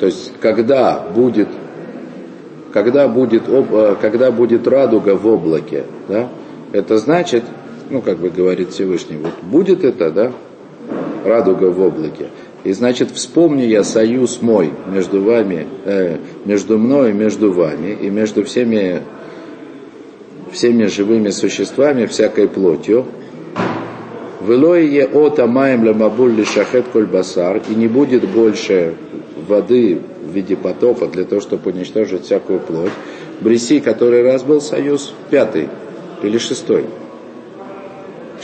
то 0.00 0.06
есть, 0.06 0.32
когда 0.40 0.98
будет, 0.98 1.48
когда 2.72 3.06
будет, 3.06 3.42
э, 3.46 3.96
когда 4.00 4.30
будет 4.30 4.66
радуга 4.66 5.14
в 5.14 5.26
облаке, 5.26 5.84
да, 6.08 6.30
это 6.72 6.96
значит, 6.96 7.44
ну, 7.90 8.00
как 8.00 8.16
бы 8.16 8.30
говорит 8.30 8.70
Всевышний, 8.70 9.18
вот 9.18 9.34
будет 9.42 9.84
это, 9.84 10.10
да, 10.10 10.32
радуга 11.22 11.66
в 11.66 11.82
облаке, 11.82 12.28
и 12.64 12.72
значит, 12.72 13.10
вспомни 13.10 13.64
я 13.64 13.84
союз 13.84 14.40
мой 14.40 14.70
между 14.86 15.22
вами, 15.22 15.66
э, 15.84 16.16
между 16.46 16.78
мной 16.78 17.10
и 17.10 17.12
между 17.12 17.52
вами, 17.52 17.94
и 18.00 18.08
между 18.08 18.42
всеми, 18.42 19.02
всеми 20.50 20.84
живыми 20.84 21.28
существами, 21.28 22.06
всякой 22.06 22.48
плотью. 22.48 23.04
Велое 24.40 25.06
от 25.06 25.38
амаем 25.38 25.86
ламабуль 25.86 26.46
шахет 26.46 26.86
коль 26.90 27.04
басар, 27.04 27.60
и 27.68 27.74
не 27.74 27.86
будет 27.86 28.26
больше 28.26 28.94
воды 29.50 30.00
в 30.24 30.30
виде 30.30 30.56
потопа 30.56 31.08
для 31.08 31.24
того, 31.24 31.42
чтобы 31.42 31.70
уничтожить 31.72 32.24
всякую 32.24 32.60
плоть. 32.60 32.92
Бриси, 33.40 33.80
который 33.80 34.22
раз 34.22 34.42
был 34.42 34.60
союз, 34.60 35.12
пятый 35.28 35.68
или 36.22 36.38
шестой. 36.38 36.86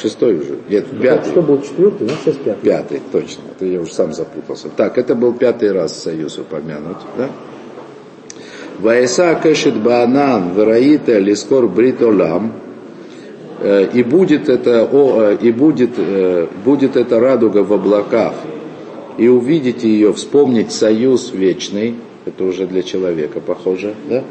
Шестой 0.00 0.38
уже. 0.38 0.58
Нет, 0.68 0.86
ну, 0.92 1.00
пятый. 1.00 1.30
Что 1.30 1.42
был 1.42 1.62
четвертый, 1.62 2.08
ну 2.08 2.14
сейчас 2.22 2.36
пятый. 2.36 2.62
Пятый, 2.62 3.02
точно. 3.12 3.42
Это 3.54 3.64
я 3.64 3.80
уже 3.80 3.94
сам 3.94 4.12
запутался. 4.12 4.68
Так, 4.68 4.98
это 4.98 5.14
был 5.14 5.32
пятый 5.32 5.72
раз 5.72 6.02
союз 6.02 6.36
упомянут, 6.38 6.98
да? 7.16 7.30
Ваеса 8.78 9.34
кэшит 9.42 9.76
баанан 9.76 10.52
вераита 10.54 11.18
лискор 11.18 11.66
бритолам. 11.66 12.52
Э, 13.60 13.86
и 13.90 14.02
будет 14.02 14.50
это, 14.50 14.84
о, 14.84 15.22
э, 15.22 15.36
и 15.40 15.50
будет, 15.50 15.92
э, 15.96 16.46
будет 16.62 16.96
это 16.96 17.18
радуга 17.18 17.64
в 17.64 17.72
облаках 17.72 18.34
и 19.18 19.28
увидите 19.28 19.88
ее, 19.88 20.12
вспомнить 20.12 20.72
союз 20.72 21.32
вечный, 21.32 21.94
это 22.24 22.44
уже 22.44 22.66
для 22.66 22.82
человека 22.82 23.40
похоже, 23.40 23.94
да? 24.08 24.24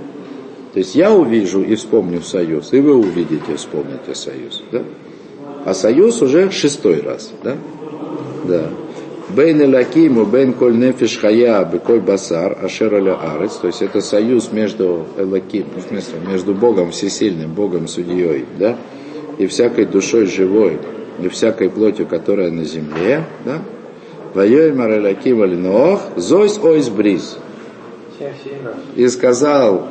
То 0.73 0.79
есть 0.79 0.95
я 0.95 1.13
увижу 1.13 1.61
и 1.61 1.75
вспомню 1.75 2.21
союз, 2.21 2.73
и 2.73 2.81
вы 2.81 2.95
увидите 2.95 3.53
и 3.53 3.55
вспомните 3.55 4.13
союз, 4.13 4.63
да? 4.71 4.83
А 5.65 5.73
союз 5.73 6.21
уже 6.21 6.51
шестой 6.51 7.01
раз, 7.01 7.31
да? 7.43 7.55
Да. 8.45 8.69
Бейн 9.29 9.63
Элакиму, 9.63 10.25
Бейн 10.25 10.53
Коль 10.53 10.77
Нефиш 10.77 11.17
Хая, 11.17 11.65
Беколь 11.65 12.01
Басар, 12.01 12.57
Ашер 12.61 12.93
Аля 12.93 13.15
Арец, 13.15 13.55
то 13.55 13.67
есть 13.67 13.81
это 13.81 14.01
союз 14.01 14.51
между 14.51 15.07
Элаким, 15.17 15.65
в 15.75 15.87
смысле, 15.89 16.19
между 16.27 16.53
Богом 16.53 16.91
Всесильным, 16.91 17.53
Богом 17.53 17.87
Судьей, 17.87 18.45
да, 18.59 18.77
и 19.39 19.47
всякой 19.47 19.85
душой 19.85 20.27
живой, 20.27 20.77
и 21.19 21.27
всякой 21.29 21.69
плотью, 21.69 22.05
которая 22.05 22.51
на 22.51 22.65
земле, 22.65 23.23
да, 23.45 23.61
Вайой 24.35 24.73
Марелаким 24.73 25.41
Алинох, 25.41 26.01
Зойс 26.17 26.59
Ойс 26.61 26.89
Бриз. 26.89 27.37
И 28.95 29.07
сказал 29.07 29.87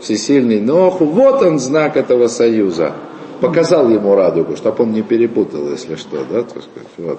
всесильный 0.00 0.60
Ноху, 0.60 1.06
вот 1.06 1.42
он 1.42 1.58
знак 1.58 1.96
этого 1.96 2.28
союза. 2.28 2.92
Показал 3.40 3.88
ему 3.88 4.14
радугу, 4.14 4.56
чтобы 4.56 4.84
он 4.84 4.92
не 4.92 5.02
перепутал, 5.02 5.70
если 5.70 5.96
что, 5.96 6.24
да, 6.30 6.42
так 6.42 6.62
сказать, 6.62 6.88
вот. 6.98 7.18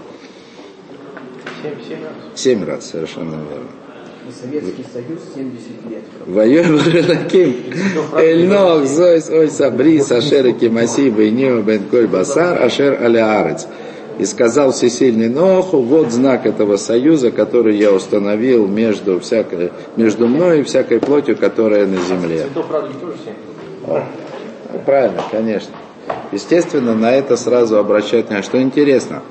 Семь 2.36 2.63
раз, 2.63 2.91
совершенно 2.91 3.31
верно. 3.31 3.69
И 4.27 4.31
Советский 4.31 4.86
Союз 4.91 5.19
70 5.34 5.89
лет. 5.89 6.03
Воем 6.25 6.79
Релаким, 6.86 7.55
Эльнох, 8.15 8.86
Зойс, 8.86 9.29
Ойс, 9.29 9.62
Абрис, 9.62 10.12
Ашер, 10.12 10.51
Кимаси, 10.53 11.10
Бейнио, 11.10 11.62
Бен 11.62 11.84
Коль 11.89 12.07
Басар, 12.07 12.62
Ашер, 12.62 13.01
Алиарец. 13.01 13.67
И 14.19 14.25
сказал 14.25 14.71
всесильный 14.71 15.29
Ноху, 15.29 15.77
вот 15.77 16.12
знак 16.12 16.45
этого 16.45 16.77
союза, 16.77 17.31
который 17.31 17.77
я 17.77 17.91
установил 17.91 18.67
между, 18.67 19.19
всякой, 19.19 19.71
между 19.95 20.27
мной 20.27 20.62
и 20.62 20.63
всякой 20.63 21.00
плотью, 21.00 21.38
которая 21.38 21.86
на 21.86 21.97
земле. 21.97 22.47
Правильно, 24.86 25.21
конечно. 25.29 25.74
Естественно, 26.31 26.95
на 26.95 27.12
это 27.12 27.38
сразу 27.38 27.77
обращать 27.77 28.25
внимание. 28.25 28.43
Что 28.43 28.62
интересно, 28.62 29.21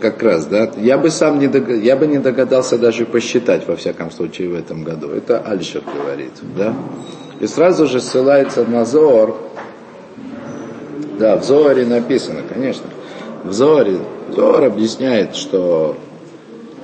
как 0.00 0.22
раз, 0.22 0.44
да, 0.44 0.70
я 0.76 0.98
бы 0.98 1.10
сам 1.10 1.38
не, 1.38 1.46
дог... 1.46 1.68
я 1.70 1.96
бы 1.96 2.06
не 2.06 2.18
догадался 2.18 2.76
даже 2.76 3.06
посчитать, 3.06 3.66
во 3.66 3.74
всяком 3.74 4.10
случае, 4.10 4.50
в 4.50 4.54
этом 4.54 4.84
году. 4.84 5.08
Это 5.08 5.38
Альшер 5.38 5.82
говорит, 5.82 6.32
да. 6.56 6.74
И 7.40 7.46
сразу 7.46 7.86
же 7.86 8.00
ссылается 8.00 8.64
на 8.64 8.84
Зор, 8.84 9.36
да, 11.18 11.36
в 11.36 11.44
Зоре 11.44 11.86
написано, 11.86 12.40
конечно. 12.48 12.86
В 13.44 13.52
Зоре 13.52 13.98
Зор 14.34 14.64
объясняет, 14.64 15.36
что, 15.36 15.96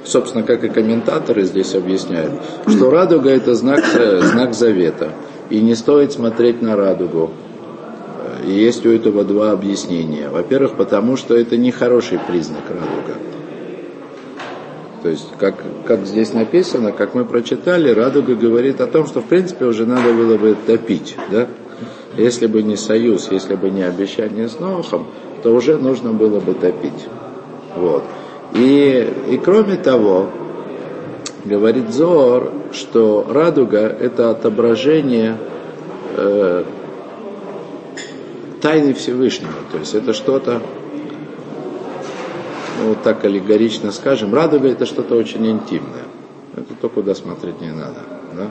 собственно, 0.05 0.45
как 0.45 0.63
и 0.65 0.69
комментаторы 0.69 1.45
здесь 1.45 1.75
объясняют, 1.75 2.33
что 2.67 2.91
радуга 2.91 3.31
это 3.31 3.55
знак, 3.55 3.85
знак 4.21 4.55
завета. 4.55 5.11
И 5.49 5.61
не 5.61 5.75
стоит 5.75 6.13
смотреть 6.13 6.63
на 6.63 6.77
радугу. 6.77 7.31
И 8.47 8.53
есть 8.53 8.87
у 8.87 8.91
этого 8.91 9.25
два 9.25 9.51
объяснения. 9.53 10.29
Во-первых, 10.29 10.77
потому 10.77 11.17
что 11.17 11.37
это 11.37 11.57
не 11.57 11.73
хороший 11.73 12.19
признак 12.19 12.63
радуга. 12.69 13.19
То 15.03 15.09
есть, 15.09 15.29
как, 15.39 15.55
как 15.87 16.05
здесь 16.05 16.33
написано, 16.33 16.93
как 16.93 17.15
мы 17.15 17.25
прочитали, 17.25 17.91
радуга 17.91 18.35
говорит 18.35 18.81
о 18.81 18.87
том, 18.87 19.07
что 19.07 19.21
в 19.21 19.25
принципе 19.25 19.65
уже 19.65 19.87
надо 19.87 20.13
было 20.13 20.37
бы 20.37 20.57
топить. 20.67 21.17
Да? 21.31 21.49
Если 22.17 22.47
бы 22.47 22.63
не 22.63 22.77
союз, 22.77 23.31
если 23.31 23.55
бы 23.55 23.71
не 23.71 23.83
обещание 23.83 24.49
с 24.49 24.59
Нохом, 24.59 25.07
то 25.43 25.55
уже 25.55 25.77
нужно 25.77 26.13
было 26.13 26.41
бы 26.41 26.55
топить. 26.55 27.07
Вот. 27.77 28.03
И, 28.55 29.13
и 29.31 29.39
кроме 29.39 29.77
того, 29.77 30.29
говорит 31.45 31.91
Зор, 31.93 32.53
что 32.73 33.27
радуга 33.29 33.81
это 33.81 34.31
отображение 34.31 35.39
э, 36.17 36.65
тайны 38.61 38.95
Всевышнего. 38.95 39.53
То 39.73 39.79
есть 39.79 39.95
это 39.95 40.13
что-то, 40.13 40.61
ну, 42.79 42.89
вот 42.89 43.03
так 43.03 43.25
аллегорично 43.25 43.93
скажем, 43.93 44.35
радуга 44.35 44.69
это 44.69 44.87
что-то 44.87 45.15
очень 45.15 45.47
интимное. 45.47 46.05
Это 46.57 46.75
то, 46.81 46.89
куда 46.89 47.15
смотреть 47.15 47.61
не 47.61 47.71
надо. 47.71 48.01
Да? 48.37 48.49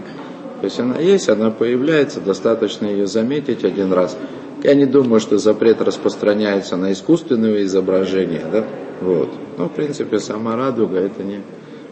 То 0.61 0.65
есть 0.65 0.79
она 0.79 0.97
есть, 0.99 1.29
она 1.29 1.51
появляется, 1.51 2.19
достаточно 2.19 2.85
ее 2.85 3.07
заметить 3.07 3.63
один 3.63 3.93
раз. 3.93 4.17
Я 4.63 4.75
не 4.75 4.85
думаю, 4.85 5.21
что 5.21 5.37
запрет 5.37 5.81
распространяется 5.81 6.75
на 6.75 6.91
искусственные 6.91 7.63
изображения, 7.63 8.43
да? 8.51 8.65
Вот. 8.99 9.29
Но, 9.57 9.65
в 9.69 9.71
принципе, 9.71 10.19
сама 10.19 10.57
радуга 10.57 10.99
это 10.99 11.23
не 11.23 11.41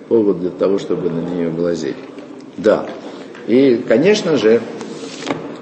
повод 0.10 0.42
для 0.42 0.50
того, 0.50 0.78
чтобы 0.78 1.10
на 1.10 1.22
нее 1.22 1.50
глазеть. 1.50 1.96
Да. 2.58 2.86
И, 3.48 3.82
конечно 3.88 4.36
же, 4.36 4.62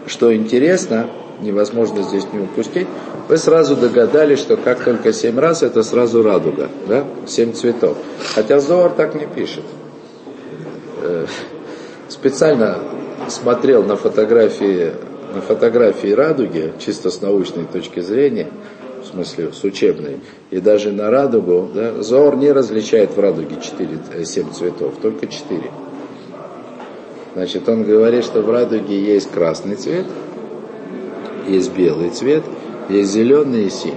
что 0.08 0.36
интересно, 0.36 1.08
невозможно 1.42 2.02
здесь 2.02 2.26
не 2.34 2.40
упустить, 2.40 2.88
вы 3.28 3.38
сразу 3.38 3.76
догадались, 3.76 4.40
что 4.40 4.58
как 4.58 4.84
только 4.84 5.14
семь 5.14 5.40
раз, 5.40 5.62
это 5.62 5.84
сразу 5.84 6.24
радуга, 6.24 6.70
да? 6.88 7.06
Семь 7.28 7.54
цветов. 7.54 7.98
Хотя 8.34 8.60
Зоар 8.60 8.92
так 8.92 9.14
не 9.14 9.28
пишет. 9.28 9.64
Э, 12.08 12.10
специально 12.10 12.80
смотрел 13.28 13.84
на 13.84 13.96
фотографии, 13.96 14.92
на 15.34 15.42
фотографии 15.42 16.10
радуги, 16.10 16.74
чисто 16.80 17.10
с 17.10 17.22
научной 17.22 17.66
точки 17.66 18.00
зрения, 18.00 18.48
в 19.04 19.08
смысле 19.08 19.52
с 19.54 19.64
учебной, 19.64 20.20
и 20.50 20.60
даже 20.60 20.92
на 20.92 21.10
радугу, 21.10 21.70
да, 21.74 22.02
Зоор 22.02 22.36
не 22.38 22.52
различает 22.52 23.16
в 23.16 23.20
радуге 23.20 23.58
4, 23.62 24.26
7 24.26 24.52
цветов, 24.52 24.96
только 25.02 25.28
4. 25.28 25.62
Значит, 27.36 27.68
он 27.68 27.84
говорит, 27.84 28.24
что 28.24 28.42
в 28.42 28.50
радуге 28.50 29.00
есть 29.00 29.30
красный 29.30 29.76
цвет, 29.76 30.06
есть 31.48 31.76
белый 31.76 32.10
цвет, 32.10 32.44
есть 32.90 33.12
зеленый 33.12 33.66
и 33.66 33.70
синий. 33.70 33.96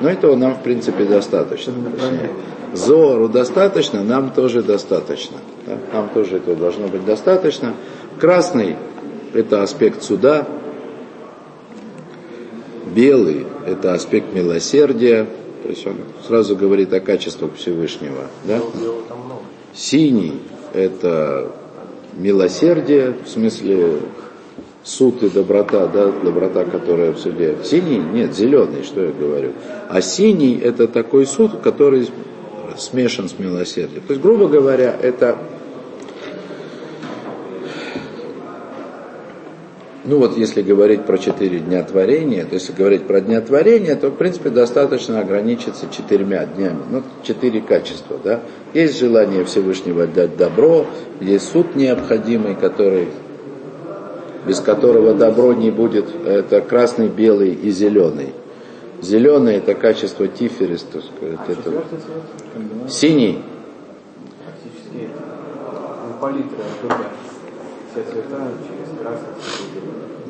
Но 0.00 0.10
этого 0.10 0.34
нам, 0.34 0.56
в 0.56 0.62
принципе, 0.62 1.04
достаточно. 1.04 1.72
Зору 2.74 3.28
достаточно, 3.28 4.02
нам 4.02 4.30
тоже 4.30 4.62
достаточно. 4.62 5.36
Да? 5.66 5.78
Нам 5.92 6.08
тоже 6.10 6.36
этого 6.36 6.56
должно 6.56 6.88
быть 6.88 7.04
достаточно. 7.04 7.74
Красный– 8.18 8.76
это 9.34 9.62
аспект 9.62 10.02
суда. 10.02 10.46
Белый– 12.94 13.46
это 13.66 13.94
аспект 13.94 14.32
милосердия. 14.34 15.26
То 15.62 15.68
есть 15.68 15.86
он 15.86 15.96
сразу 16.26 16.56
говорит 16.56 16.92
о 16.92 17.00
качествах 17.00 17.54
Всевышнего. 17.56 18.26
Да? 18.44 18.60
Синий– 19.74 20.40
это 20.74 21.52
милосердие, 22.14 23.14
в 23.24 23.28
смысле 23.28 24.00
суд 24.84 25.22
и 25.22 25.28
доброта, 25.28 25.86
да, 25.86 26.10
доброта, 26.10 26.64
которая 26.64 27.12
в 27.12 27.18
суде. 27.18 27.56
Синий, 27.64 27.98
нет, 27.98 28.34
зеленый, 28.34 28.82
что 28.82 29.02
я 29.02 29.12
говорю. 29.12 29.52
А 29.88 30.00
синий 30.00 30.58
это 30.58 30.88
такой 30.88 31.26
суд, 31.26 31.60
который 31.62 32.08
смешан 32.78 33.28
с 33.28 33.38
милосердием. 33.38 34.02
То 34.02 34.12
есть, 34.12 34.22
грубо 34.22 34.48
говоря, 34.48 34.94
это 35.00 35.38
ну 40.04 40.18
вот 40.18 40.36
если 40.36 40.62
говорить 40.62 41.04
про 41.04 41.16
четыре 41.16 41.60
дня 41.60 41.84
творения, 41.84 42.44
то 42.44 42.54
если 42.54 42.72
говорить 42.72 43.06
про 43.06 43.20
дня 43.20 43.40
творения, 43.40 43.94
то 43.94 44.08
в 44.08 44.16
принципе 44.16 44.50
достаточно 44.50 45.20
ограничиться 45.20 45.86
четырьмя 45.90 46.44
днями. 46.44 46.80
Ну, 46.90 47.02
четыре 47.22 47.60
качества, 47.60 48.18
да. 48.22 48.40
Есть 48.74 48.98
желание 48.98 49.44
Всевышнего 49.44 50.08
дать 50.08 50.36
добро, 50.36 50.86
есть 51.20 51.52
суд 51.52 51.76
необходимый, 51.76 52.56
который 52.56 53.08
без 54.46 54.60
которого 54.60 55.14
добро 55.14 55.52
не 55.52 55.70
будет, 55.70 56.06
это 56.26 56.60
красный, 56.60 57.08
белый 57.08 57.52
и 57.52 57.70
зеленый. 57.70 58.30
Зеленый 59.02 59.56
это 59.56 59.74
качество 59.74 60.28
тиферис, 60.28 60.82
так 60.82 61.02
сказать. 61.02 61.40
Это... 61.48 62.88
Синий. 62.88 63.42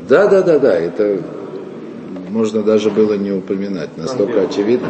Да, 0.09 0.27
да, 0.27 0.43
да, 0.43 0.59
да, 0.59 0.75
это 0.75 1.21
можно 2.31 2.63
даже 2.63 2.91
было 2.91 3.13
не 3.13 3.31
упоминать, 3.31 3.97
настолько 3.99 4.41
очевидно 4.41 4.89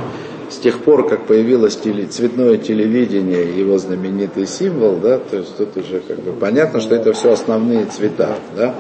с 0.53 0.59
тех 0.59 0.81
пор, 0.81 1.09
как 1.09 1.27
появилось 1.27 1.77
теле, 1.77 2.07
цветное 2.07 2.59
телевидение, 2.59 3.59
его 3.59 3.79
знаменитый 3.79 4.47
символ, 4.47 4.97
да, 4.97 5.19
то 5.19 5.39
есть 5.39 5.57
тут 5.57 5.77
уже 5.79 6.01
как 6.01 6.19
бы 6.21 6.33
понятно, 6.33 6.81
что 6.81 6.95
это 6.95 7.15
все 7.15 7.33
основные 7.33 7.87
цвета, 7.87 8.37
да, 8.55 8.75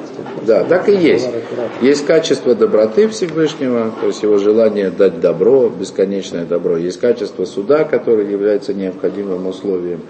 да, 0.46 0.64
так 0.64 0.88
и 0.90 0.94
есть. 0.94 1.28
Есть 1.80 2.04
качество 2.04 2.54
доброты 2.54 3.08
Всевышнего, 3.08 3.90
то 4.00 4.08
есть 4.08 4.22
его 4.22 4.36
желание 4.36 4.90
дать 4.90 5.20
добро, 5.20 5.70
бесконечное 5.70 6.44
добро. 6.44 6.76
Есть 6.76 7.00
качество 7.00 7.46
суда, 7.46 7.84
которое 7.84 8.30
является 8.30 8.74
необходимым 8.74 9.46
условием. 9.46 10.02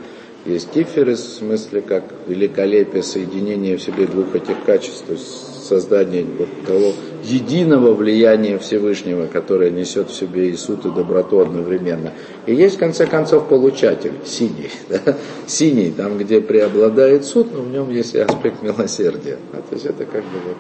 Есть 0.44 0.72
тиферес, 0.72 1.20
в 1.20 1.32
смысле 1.38 1.80
как 1.82 2.02
великолепие, 2.26 3.04
соединение 3.04 3.76
в 3.76 3.82
себе 3.82 4.06
двух 4.06 4.34
этих 4.34 4.64
качеств, 4.64 5.04
то 5.06 5.12
есть 5.12 5.61
создание 5.62 6.24
вот 6.24 6.48
того 6.66 6.92
единого 7.22 7.94
влияния 7.94 8.58
Всевышнего, 8.58 9.26
которое 9.26 9.70
несет 9.70 10.10
в 10.10 10.14
себе 10.14 10.50
и 10.50 10.56
суд, 10.56 10.84
и 10.84 10.90
доброту 10.90 11.40
одновременно. 11.40 12.12
И 12.46 12.54
есть, 12.54 12.76
в 12.76 12.78
конце 12.78 13.06
концов, 13.06 13.48
получатель, 13.48 14.12
синий. 14.24 14.70
Да? 14.88 15.16
Синий, 15.46 15.90
там, 15.90 16.18
где 16.18 16.40
преобладает 16.40 17.24
суд, 17.24 17.48
но 17.52 17.62
в 17.62 17.68
нем 17.68 17.90
есть 17.90 18.14
и 18.14 18.18
аспект 18.18 18.62
милосердия. 18.62 19.38
А, 19.52 19.56
то 19.56 19.74
есть 19.74 19.86
это 19.86 20.04
как 20.04 20.22
бы 20.22 20.38
вот, 20.46 20.56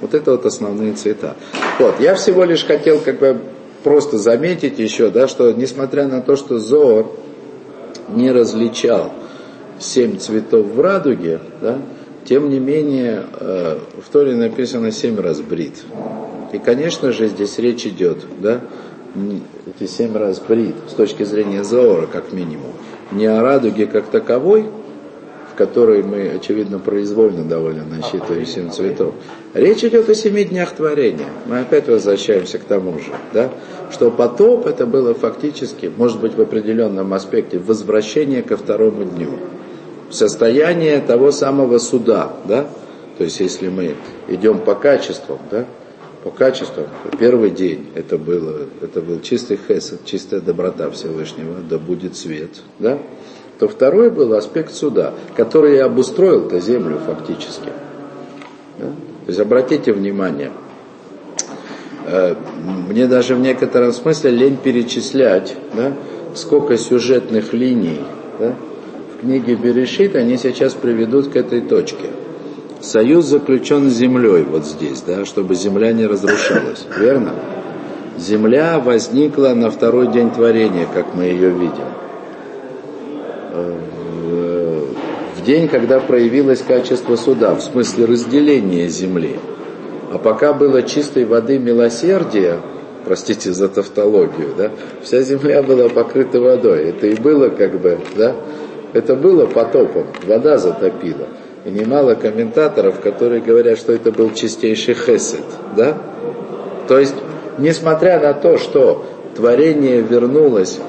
вот 0.00 0.14
это 0.14 0.32
вот 0.32 0.46
основные 0.46 0.92
цвета. 0.92 1.36
Вот, 1.78 2.00
я 2.00 2.14
всего 2.14 2.44
лишь 2.44 2.64
хотел 2.64 3.00
как 3.00 3.18
бы 3.18 3.38
просто 3.82 4.18
заметить 4.18 4.78
еще, 4.78 5.10
да, 5.10 5.26
что 5.26 5.52
несмотря 5.52 6.06
на 6.06 6.20
то, 6.20 6.36
что 6.36 6.58
Зоор 6.58 7.06
не 8.08 8.30
различал 8.30 9.12
семь 9.78 10.18
цветов 10.18 10.66
в 10.66 10.80
радуге, 10.80 11.40
да, 11.60 11.78
тем 12.24 12.50
не 12.50 12.58
менее, 12.58 13.24
э, 13.40 13.78
в 14.04 14.08
Торе 14.10 14.34
написано 14.34 14.90
семь 14.90 15.18
раз 15.18 15.40
брит. 15.40 15.82
И, 16.52 16.58
конечно 16.58 17.12
же, 17.12 17.28
здесь 17.28 17.58
речь 17.58 17.86
идет, 17.86 18.18
да, 18.40 18.60
эти 19.66 19.88
семь 19.88 20.16
раз 20.16 20.40
брит, 20.40 20.74
с 20.88 20.94
точки 20.94 21.24
зрения 21.24 21.64
Заора, 21.64 22.06
как 22.06 22.32
минимум, 22.32 22.72
не 23.10 23.26
о 23.26 23.42
радуге 23.42 23.86
как 23.86 24.06
таковой, 24.06 24.66
в 25.52 25.54
которой 25.54 26.02
мы, 26.02 26.30
очевидно, 26.34 26.78
произвольно 26.78 27.44
довольно 27.44 27.84
насчитываем 27.84 28.46
семь 28.46 28.70
цветов. 28.70 29.14
Речь 29.52 29.84
идет 29.84 30.08
о 30.08 30.14
семи 30.14 30.44
днях 30.44 30.72
творения. 30.72 31.28
Мы 31.46 31.60
опять 31.60 31.88
возвращаемся 31.88 32.58
к 32.58 32.64
тому 32.64 32.98
же, 32.98 33.12
да? 33.34 33.50
что 33.90 34.10
потоп 34.10 34.66
это 34.66 34.86
было 34.86 35.12
фактически, 35.12 35.92
может 35.94 36.20
быть, 36.20 36.34
в 36.34 36.40
определенном 36.40 37.12
аспекте, 37.12 37.58
возвращение 37.58 38.42
ко 38.42 38.56
второму 38.56 39.04
дню 39.04 39.38
состояние 40.14 41.00
того 41.00 41.32
самого 41.32 41.78
суда, 41.78 42.32
да, 42.44 42.66
то 43.18 43.24
есть 43.24 43.40
если 43.40 43.68
мы 43.68 43.96
идем 44.28 44.58
по 44.58 44.74
качествам, 44.74 45.38
да, 45.50 45.66
по 46.24 46.30
качествам, 46.30 46.86
первый 47.18 47.50
день 47.50 47.88
это, 47.94 48.16
было, 48.16 48.66
это 48.80 49.00
был 49.00 49.20
чистый 49.20 49.58
хесед, 49.58 50.04
чистая 50.04 50.40
доброта 50.40 50.90
Всевышнего, 50.90 51.56
да 51.68 51.78
будет 51.78 52.16
свет, 52.16 52.50
да, 52.78 52.98
то 53.58 53.68
второй 53.68 54.10
был 54.10 54.32
аспект 54.34 54.72
суда, 54.72 55.14
который 55.36 55.80
обустроил-то 55.80 56.58
землю 56.60 56.98
фактически. 57.04 57.68
Да? 58.78 58.86
То 58.86 59.28
есть 59.28 59.40
обратите 59.40 59.92
внимание, 59.92 60.50
э, 62.06 62.34
мне 62.88 63.06
даже 63.06 63.34
в 63.34 63.40
некотором 63.40 63.92
смысле 63.92 64.30
лень 64.30 64.56
перечислять, 64.56 65.54
да, 65.74 65.92
сколько 66.34 66.76
сюжетных 66.76 67.52
линий, 67.52 68.00
да, 68.38 68.54
книге 69.22 69.54
Берешит, 69.54 70.16
они 70.16 70.36
сейчас 70.36 70.74
приведут 70.74 71.28
к 71.28 71.36
этой 71.36 71.60
точке. 71.60 72.10
Союз 72.80 73.26
заключен 73.26 73.88
с 73.88 73.92
землей 73.92 74.42
вот 74.42 74.66
здесь, 74.66 75.00
да, 75.02 75.24
чтобы 75.24 75.54
земля 75.54 75.92
не 75.92 76.06
разрушалась, 76.06 76.84
верно? 76.98 77.32
Земля 78.18 78.80
возникла 78.80 79.54
на 79.54 79.70
второй 79.70 80.08
день 80.08 80.32
творения, 80.32 80.88
как 80.92 81.14
мы 81.14 81.24
ее 81.24 81.50
видим. 81.50 81.86
В 85.36 85.44
день, 85.44 85.68
когда 85.68 86.00
проявилось 86.00 86.62
качество 86.62 87.14
суда, 87.14 87.54
в 87.54 87.62
смысле 87.62 88.06
разделения 88.06 88.88
земли. 88.88 89.36
А 90.12 90.18
пока 90.18 90.52
было 90.52 90.82
чистой 90.82 91.24
воды 91.24 91.58
милосердия, 91.58 92.58
простите 93.04 93.52
за 93.52 93.68
тавтологию, 93.68 94.48
да, 94.56 94.72
вся 95.02 95.22
земля 95.22 95.62
была 95.62 95.88
покрыта 95.88 96.40
водой. 96.40 96.90
Это 96.90 97.06
и 97.06 97.14
было 97.14 97.48
как 97.48 97.80
бы, 97.80 97.98
да, 98.16 98.34
это 98.92 99.14
было 99.14 99.46
потопом, 99.46 100.06
вода 100.26 100.58
затопила. 100.58 101.28
И 101.64 101.70
немало 101.70 102.14
комментаторов, 102.14 103.00
которые 103.00 103.40
говорят, 103.40 103.78
что 103.78 103.92
это 103.92 104.10
был 104.10 104.32
чистейший 104.32 104.94
хесед, 104.94 105.44
да? 105.76 105.96
То 106.88 106.98
есть, 106.98 107.14
несмотря 107.58 108.20
на 108.20 108.34
то, 108.34 108.58
что 108.58 109.04
творение 109.36 110.00
вернулось 110.00 110.80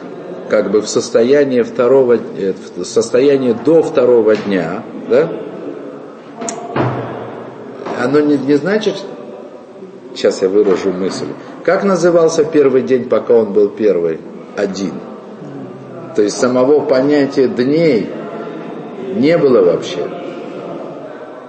как 0.49 0.71
бы 0.71 0.81
в 0.81 0.87
состояние 0.87 1.63
второго, 1.63 2.15
э, 2.15 2.53
в 2.77 2.83
состояние 2.85 3.53
до 3.53 3.81
второго 3.81 4.35
дня, 4.35 4.83
да? 5.09 5.29
Оно 8.01 8.19
не, 8.19 8.37
не 8.37 8.55
значит, 8.55 8.95
сейчас 10.15 10.41
я 10.41 10.49
выражу 10.49 10.91
мысль, 10.91 11.27
как 11.63 11.83
назывался 11.83 12.43
первый 12.43 12.81
день, 12.81 13.07
пока 13.07 13.35
он 13.35 13.53
был 13.53 13.69
первый? 13.69 14.19
Один. 14.57 14.93
То 16.15 16.21
есть 16.21 16.37
самого 16.37 16.81
понятия 16.81 17.47
дней 17.47 18.09
не 19.15 19.37
было 19.37 19.61
вообще. 19.61 20.07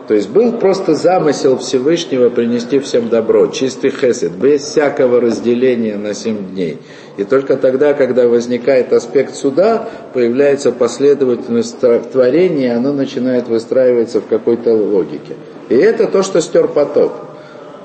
То 0.07 0.13
есть 0.13 0.29
был 0.29 0.53
просто 0.53 0.95
замысел 0.95 1.57
Всевышнего 1.57 2.29
принести 2.29 2.79
всем 2.79 3.09
добро, 3.09 3.47
чистый 3.47 3.91
хесед, 3.91 4.33
без 4.33 4.63
всякого 4.63 5.19
разделения 5.19 5.97
на 5.97 6.13
семь 6.13 6.51
дней. 6.51 6.79
И 7.17 7.25
только 7.25 7.57
тогда, 7.57 7.95
когда 7.95 8.29
возникает 8.29 8.93
аспект 8.93 9.35
суда, 9.35 9.89
появляется 10.13 10.73
последовательность 10.73 11.79
творения, 12.13 12.73
и 12.73 12.77
оно 12.77 12.93
начинает 12.93 13.49
выстраиваться 13.49 14.21
в 14.21 14.27
какой-то 14.27 14.75
логике. 14.75 15.37
И 15.71 15.75
это 15.75 16.07
то, 16.07 16.23
что 16.23 16.43
стер 16.43 16.69
потоп. 16.69 17.13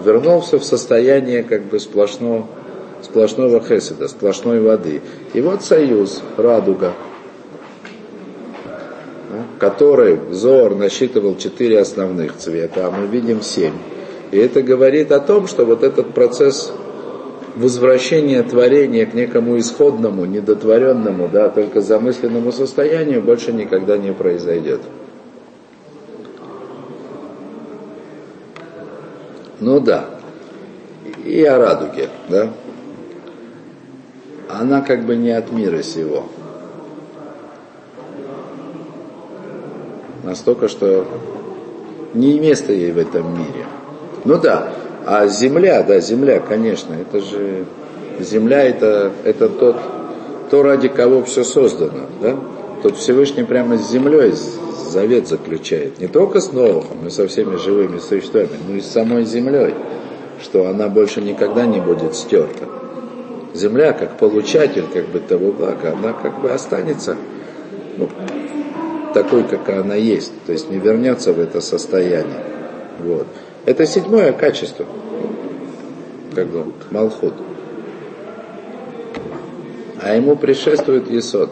Вернулся 0.04 0.60
в 0.60 0.64
состояние 0.66 1.44
как 1.44 1.64
бы 1.64 1.80
сплошного, 1.80 2.48
сплошного 3.02 3.62
хеседа, 3.62 4.08
сплошной 4.08 4.60
воды. 4.60 5.02
И 5.34 5.42
вот 5.42 5.64
союз, 5.64 6.22
радуга– 6.38 6.94
который 9.60 10.20
Зор 10.32 10.76
насчитывал 10.76 11.38
четыре 11.38 11.80
основных 11.80 12.38
цвета, 12.38 12.88
а 12.88 12.92
мы 12.92 13.08
видим 13.08 13.42
семь. 13.42 13.74
И 14.32 14.38
это 14.38 14.62
говорит 14.62 15.12
о 15.12 15.20
том, 15.20 15.48
что 15.48 15.66
вот 15.66 15.84
этот 15.84 16.14
процесс 16.14 16.72
возвращения 17.56 18.42
творения 18.44 19.06
к 19.06 19.14
некому 19.14 19.60
исходному, 19.60 20.26
недотворенному, 20.26 21.30
да, 21.32 21.50
только 21.50 21.82
замысленному 21.82 22.52
состоянию 22.52 23.22
больше 23.22 23.52
никогда 23.52 23.98
не 23.98 24.14
произойдет. 24.14 24.82
Ну 29.60 29.82
да, 29.82 30.06
и 31.26 31.44
о 31.44 31.58
радуге, 31.58 32.08
да. 32.30 32.50
Она 34.50 34.82
как 34.82 35.06
бы 35.06 35.16
не 35.16 35.30
от 35.30 35.52
мира 35.52 35.84
сего. 35.84 36.24
Настолько, 40.24 40.68
что 40.68 41.06
не 42.16 42.40
место 42.40 42.74
ей 42.74 42.92
в 42.92 42.98
этом 42.98 43.32
мире. 43.32 43.66
Ну 44.26 44.40
да, 44.40 44.74
а 45.06 45.28
земля, 45.28 45.84
да, 45.84 46.00
земля, 46.00 46.40
конечно, 46.40 46.96
это 46.96 47.22
же 47.22 47.66
земля 48.20 48.64
это, 48.64 49.12
это 49.24 49.50
тот, 49.50 49.78
то, 50.50 50.64
ради 50.64 50.88
кого 50.88 51.24
все 51.24 51.44
создано, 51.44 52.08
да? 52.20 52.36
Тут 52.82 52.98
Всевышний 52.98 53.44
прямо 53.44 53.78
с 53.78 53.92
землей 53.92 54.34
завет 54.90 55.28
заключает. 55.28 56.00
Не 56.00 56.08
только 56.08 56.40
с 56.40 56.52
Новохом, 56.52 56.98
но 57.04 57.12
со 57.12 57.28
всеми 57.28 57.56
живыми 57.58 58.00
существами, 58.00 58.50
но 58.68 58.76
и 58.76 58.82
с 58.82 58.88
самой 58.88 59.26
землей, 59.26 59.76
что 60.42 60.68
она 60.68 60.88
больше 60.88 61.22
никогда 61.22 61.68
не 61.68 61.80
будет 61.80 62.16
стерта. 62.16 62.79
Земля, 63.60 63.92
как 63.92 64.18
получатель 64.18 64.86
как 64.94 65.08
бы 65.10 65.20
того 65.20 65.52
блага, 65.52 65.92
она 65.92 66.14
как 66.14 66.40
бы 66.42 66.50
останется 66.50 67.18
ну, 67.98 68.08
такой, 69.14 69.44
как 69.44 69.68
она 69.70 69.96
есть, 69.96 70.32
то 70.46 70.54
есть 70.54 70.70
не 70.70 70.78
вернется 70.78 71.34
в 71.34 71.40
это 71.40 71.60
состояние. 71.60 72.40
Вот. 73.00 73.28
Это 73.66 73.86
седьмое 73.86 74.32
качество, 74.32 74.86
как 76.34 76.48
бы 76.48 76.72
Малхут. 76.90 77.34
А 80.02 80.16
ему 80.16 80.38
предшествует 80.38 81.10
Есот, 81.12 81.52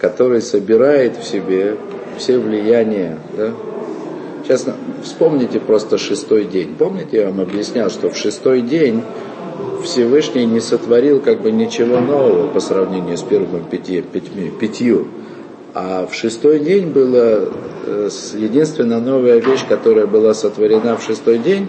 который 0.00 0.42
собирает 0.42 1.16
в 1.16 1.24
себе 1.24 1.76
все 2.18 2.38
влияния. 2.38 3.18
Да? 3.36 3.52
Сейчас 4.42 4.66
вспомните 5.02 5.60
просто 5.60 5.98
шестой 5.98 6.44
день. 6.44 6.74
Помните, 6.76 7.18
я 7.18 7.26
вам 7.26 7.40
объяснял, 7.40 7.90
что 7.90 8.10
в 8.10 8.16
шестой 8.16 8.60
день 8.62 9.02
Всевышний 9.84 10.46
не 10.46 10.60
сотворил 10.60 11.20
как 11.20 11.42
бы 11.42 11.52
ничего 11.52 12.00
нового 12.00 12.48
по 12.48 12.60
сравнению 12.60 13.16
с 13.16 13.22
первыми 13.22 13.62
пяти, 13.70 14.02
пятьми, 14.02 14.50
пятью. 14.50 15.06
А 15.74 16.06
в 16.06 16.14
шестой 16.14 16.58
день 16.58 16.88
была 16.88 17.40
э, 17.86 18.08
единственная 18.34 19.00
новая 19.00 19.38
вещь, 19.38 19.64
которая 19.68 20.06
была 20.06 20.34
сотворена 20.34 20.96
в 20.96 21.02
шестой 21.02 21.38
день, 21.38 21.68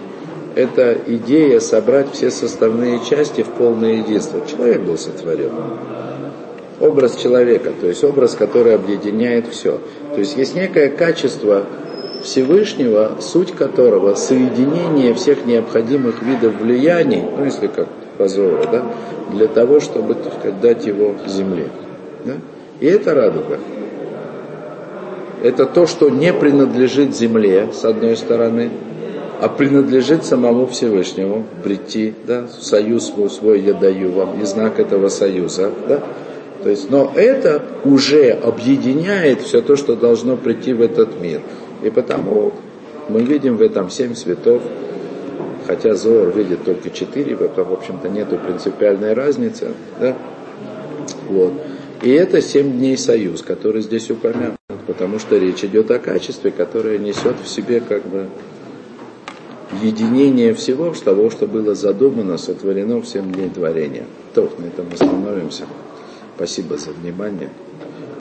это 0.54 0.98
идея 1.06 1.58
собрать 1.60 2.12
все 2.12 2.30
составные 2.30 3.00
части 3.08 3.42
в 3.42 3.48
полное 3.48 3.94
единство. 3.94 4.40
Человек 4.46 4.82
был 4.82 4.98
сотворен. 4.98 5.50
Образ 6.80 7.16
человека, 7.16 7.72
то 7.80 7.86
есть 7.86 8.04
образ, 8.04 8.34
который 8.34 8.74
объединяет 8.74 9.46
все. 9.48 9.80
То 10.12 10.18
есть 10.18 10.36
есть 10.36 10.54
некое 10.54 10.90
качество 10.90 11.64
Всевышнего, 12.24 13.12
суть 13.20 13.52
которого 13.52 14.14
соединение 14.14 15.12
всех 15.14 15.44
необходимых 15.44 16.22
видов 16.22 16.54
влияний, 16.60 17.22
ну 17.36 17.44
если 17.44 17.66
как 17.66 17.86
позора, 18.16 18.66
да, 18.72 18.82
для 19.30 19.46
того, 19.46 19.78
чтобы 19.78 20.14
так 20.14 20.32
сказать, 20.32 20.60
дать 20.60 20.86
его 20.86 21.14
земле. 21.26 21.68
Да? 22.24 22.32
И 22.80 22.86
это 22.86 23.14
радуга. 23.14 23.60
Это 25.42 25.66
то, 25.66 25.86
что 25.86 26.08
не 26.08 26.32
принадлежит 26.32 27.14
земле, 27.14 27.68
с 27.74 27.84
одной 27.84 28.16
стороны, 28.16 28.70
а 29.40 29.48
принадлежит 29.48 30.24
самому 30.24 30.66
Всевышнему 30.66 31.44
прийти, 31.62 32.14
да, 32.26 32.46
союз 32.48 33.08
свой, 33.08 33.28
свой 33.28 33.60
я 33.60 33.74
даю 33.74 34.12
вам, 34.12 34.40
и 34.40 34.44
знак 34.46 34.80
этого 34.80 35.08
союза, 35.08 35.70
да, 35.86 36.00
то 36.62 36.70
есть, 36.70 36.90
но 36.90 37.12
это 37.14 37.62
уже 37.84 38.30
объединяет 38.30 39.42
все 39.42 39.60
то, 39.60 39.76
что 39.76 39.96
должно 39.96 40.38
прийти 40.38 40.72
в 40.72 40.80
этот 40.80 41.20
мир. 41.20 41.42
И 41.84 41.90
потому 41.90 42.52
мы 43.10 43.20
видим 43.20 43.58
в 43.58 43.62
этом 43.62 43.90
семь 43.90 44.14
цветов, 44.14 44.62
хотя 45.66 45.94
Зор 45.94 46.30
видит 46.34 46.64
только 46.64 46.88
четыре, 46.88 47.36
в 47.36 47.42
этом, 47.42 47.68
в 47.68 47.72
общем-то, 47.74 48.08
нету 48.08 48.38
принципиальной 48.38 49.12
разницы, 49.12 49.72
да? 50.00 50.16
Вот. 51.28 51.52
И 52.02 52.10
это 52.10 52.40
семь 52.40 52.72
дней 52.72 52.96
союз, 52.96 53.42
который 53.42 53.82
здесь 53.82 54.10
упомянут, 54.10 54.58
потому 54.86 55.18
что 55.18 55.36
речь 55.36 55.62
идет 55.62 55.90
о 55.90 55.98
качестве, 55.98 56.50
которое 56.50 56.98
несет 56.98 57.36
в 57.42 57.48
себе 57.48 57.80
как 57.80 58.06
бы 58.06 58.28
единение 59.82 60.54
всего, 60.54 60.94
того, 60.94 61.28
что 61.28 61.46
было 61.46 61.74
задумано, 61.74 62.38
сотворено 62.38 62.98
в 63.00 63.06
семь 63.06 63.30
дней 63.30 63.50
творения. 63.50 64.04
То, 64.34 64.50
на 64.58 64.66
этом 64.66 64.86
остановимся. 64.90 65.64
Спасибо 66.36 66.78
за 66.78 66.92
внимание. 66.92 67.50